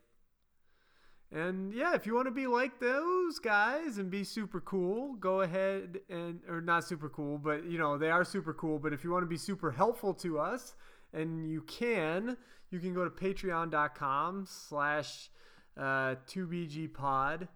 [1.33, 5.43] And yeah, if you want to be like those guys and be super cool, go
[5.43, 9.05] ahead and or not super cool, but you know, they are super cool, but if
[9.05, 10.75] you want to be super helpful to us,
[11.13, 12.37] and you can,
[12.71, 15.31] you can go to patreon.com slash
[15.77, 17.47] uh 2bg pod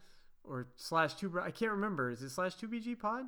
[0.45, 2.11] or slash 2 I can't remember.
[2.11, 3.25] Is it slash 2bg pod?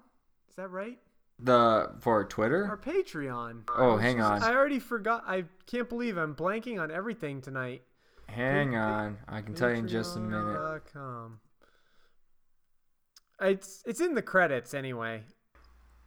[0.48, 0.98] Is that right?
[1.38, 2.66] The for Twitter?
[2.66, 3.62] Our Patreon.
[3.76, 4.42] Oh, hang on.
[4.42, 5.24] I already forgot.
[5.26, 7.82] I can't believe I'm blanking on everything tonight.
[8.28, 9.18] Hang on.
[9.28, 10.44] I can tell you in just a minute.
[10.44, 11.40] Patreon.com.
[13.40, 15.22] It's it's in the credits anyway.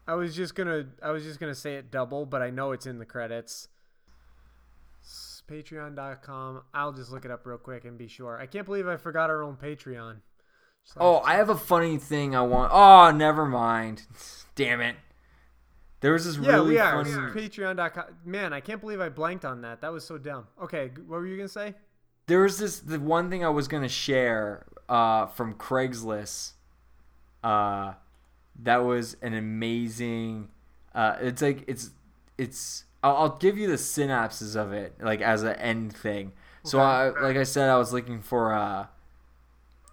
[0.07, 2.85] I was just gonna I was just gonna say it double, but I know it's
[2.85, 3.67] in the credits.
[5.49, 6.61] Patreon.com.
[6.73, 8.37] I'll just look it up real quick and be sure.
[8.39, 10.17] I can't believe I forgot our own Patreon.
[10.97, 12.71] Oh, I have a funny thing I want.
[12.73, 14.03] Oh, never mind.
[14.55, 14.95] Damn it.
[16.01, 17.03] There was this Yeah, really we are.
[17.03, 17.11] funny.
[17.33, 18.03] Patreon.com.
[18.25, 19.81] Man, I can't believe I blanked on that.
[19.81, 20.47] That was so dumb.
[20.63, 21.73] Okay, what were you gonna say?
[22.29, 26.51] There was this the one thing I was gonna share uh, from Craigslist.
[27.43, 27.93] Uh,
[28.61, 30.49] that was an amazing.
[30.93, 31.89] Uh, it's like it's
[32.37, 32.83] it's.
[33.01, 36.33] I'll, I'll give you the synapses of it, like as an end thing.
[36.63, 38.87] So, I, like I said, I was looking for uh,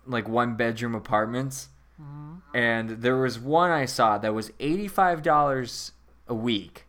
[0.05, 1.69] like one bedroom apartments,
[2.55, 5.93] and there was one I saw that was eighty five dollars
[6.29, 6.85] a week.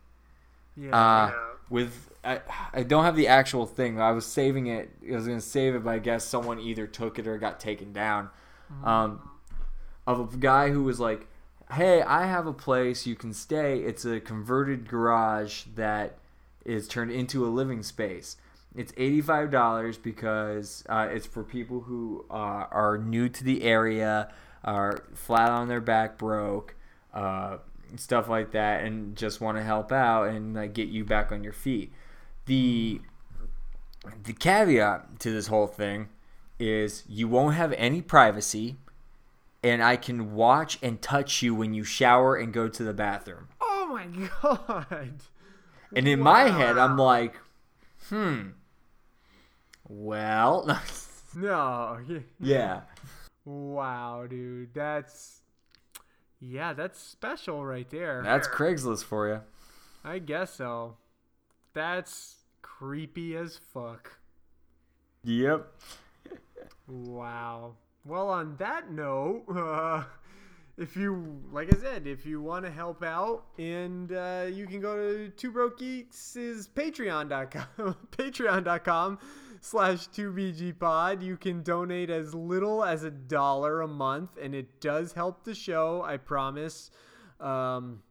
[0.76, 0.94] Yeah.
[0.94, 1.32] Uh,
[1.70, 2.40] with I,
[2.74, 3.98] I don't have the actual thing.
[4.00, 4.90] I was saving it.
[5.10, 7.92] I was gonna save it, but I guess someone either took it or got taken
[7.92, 8.28] down.
[8.84, 9.30] Um,
[10.06, 11.26] of a guy who was like,
[11.72, 13.78] "Hey, I have a place you can stay.
[13.80, 16.18] It's a converted garage that
[16.66, 18.36] is turned into a living space.
[18.76, 24.30] It's eighty-five dollars because uh, it's for people who uh, are new to the area,
[24.62, 26.74] are flat on their back, broke,
[27.14, 27.56] uh,
[27.96, 31.42] stuff like that, and just want to help out and like get you back on
[31.42, 31.90] your feet."
[32.48, 33.00] The
[34.24, 36.08] the caveat to this whole thing
[36.58, 38.76] is you won't have any privacy
[39.62, 43.48] and I can watch and touch you when you shower and go to the bathroom.
[43.60, 44.06] Oh my
[44.42, 45.12] god.
[45.94, 47.34] And in my head, I'm like,
[48.08, 48.48] hmm.
[49.88, 50.80] Well,
[51.34, 51.98] No.
[52.40, 52.82] yeah.
[53.44, 54.72] Wow, dude.
[54.74, 55.40] That's
[56.40, 58.22] Yeah, that's special right there.
[58.24, 59.40] That's Craigslist for you.
[60.04, 60.96] I guess so.
[61.74, 62.37] That's
[62.78, 64.18] creepy as fuck.
[65.24, 65.66] Yep.
[66.86, 67.74] Wow.
[68.04, 70.04] Well, on that note, uh,
[70.76, 74.80] if you, like I said, if you want to help out, and uh, you can
[74.80, 79.18] go to Two Broke Geeks' Patreon.com, Patreon.com
[79.60, 81.20] slash 2BGPod.
[81.20, 85.54] You can donate as little as a dollar a month, and it does help the
[85.54, 86.92] show, I promise.
[87.40, 88.02] Um,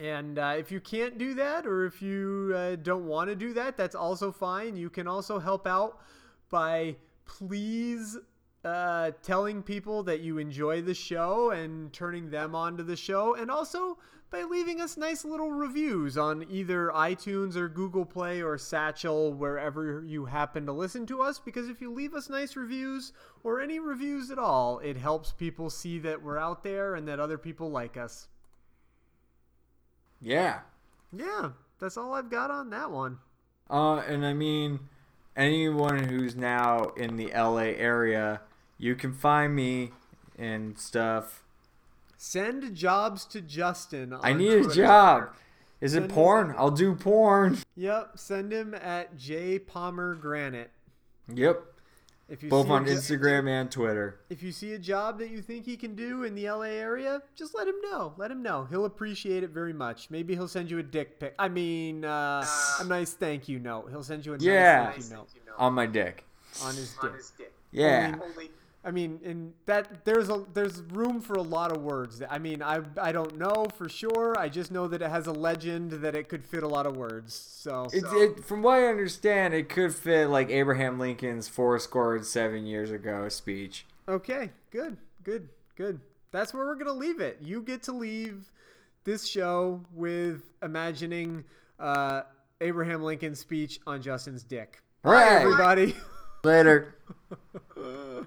[0.00, 3.52] and uh, if you can't do that, or if you uh, don't want to do
[3.52, 4.76] that, that's also fine.
[4.76, 6.00] You can also help out
[6.48, 6.96] by
[7.26, 8.16] please
[8.64, 13.50] uh, telling people that you enjoy the show and turning them onto the show, and
[13.50, 13.98] also
[14.30, 20.04] by leaving us nice little reviews on either iTunes or Google Play or Stitcher, wherever
[20.06, 21.38] you happen to listen to us.
[21.38, 23.12] Because if you leave us nice reviews
[23.42, 27.18] or any reviews at all, it helps people see that we're out there and that
[27.18, 28.28] other people like us.
[30.20, 30.60] Yeah.
[31.12, 33.18] Yeah, that's all I've got on that one.
[33.68, 34.80] Uh, and I mean,
[35.36, 38.40] anyone who's now in the LA area,
[38.78, 39.90] you can find me
[40.38, 41.42] and stuff.
[42.16, 44.14] Send jobs to Justin.
[44.22, 45.30] I need a job.
[45.80, 46.54] Is Send it porn?
[46.58, 47.58] I'll do porn.
[47.76, 50.70] Yep, send him at J Palmer Granite.
[51.32, 51.64] Yep.
[52.30, 54.20] If you Both see a on jo- Instagram and Twitter.
[54.30, 57.20] If you see a job that you think he can do in the LA area,
[57.34, 58.14] just let him know.
[58.16, 58.66] Let him know.
[58.70, 60.10] He'll appreciate it very much.
[60.10, 61.34] Maybe he'll send you a dick pic.
[61.40, 62.46] I mean, uh,
[62.80, 63.88] a nice thank you note.
[63.90, 64.84] He'll send you a Yeah.
[64.94, 66.24] nice thank you note On my dick.
[66.62, 66.94] on his
[67.36, 67.52] dick.
[67.72, 68.16] Yeah.
[68.22, 68.50] Only-
[68.82, 72.22] I mean, in that there's a there's room for a lot of words.
[72.30, 74.38] I mean, I I don't know for sure.
[74.38, 76.96] I just know that it has a legend that it could fit a lot of
[76.96, 77.34] words.
[77.34, 82.24] So It, it, from what I understand, it could fit like Abraham Lincoln's four scored
[82.24, 83.84] seven years ago speech.
[84.08, 86.00] Okay, good, good, good.
[86.32, 87.38] That's where we're gonna leave it.
[87.42, 88.50] You get to leave
[89.04, 91.44] this show with imagining
[91.78, 92.22] uh,
[92.62, 94.82] Abraham Lincoln's speech on Justin's dick.
[95.02, 95.42] Bye, Right.
[95.42, 95.96] everybody.
[96.44, 96.94] Later.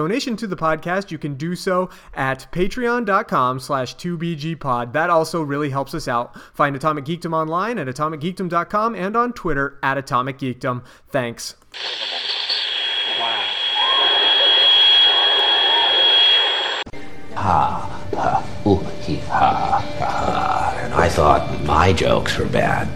[0.01, 4.93] donation to the podcast, you can do so at patreon.com slash 2BGPod.
[4.93, 6.35] That also really helps us out.
[6.55, 10.83] Find Atomic Geekdom online at atomicgeekdom.com and on Twitter at Atomic Geekdom.
[11.09, 11.53] Thanks.
[17.35, 20.79] Ha, ha, ooh, hee, ha, ha.
[20.83, 22.87] And I thought my jokes were bad.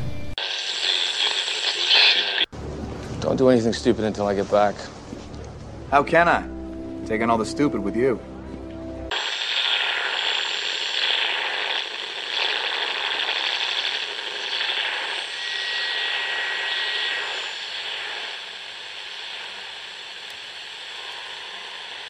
[3.21, 4.73] Don't do anything stupid until I get back.
[5.91, 6.54] How can I?
[7.05, 8.19] Taking all the stupid with you.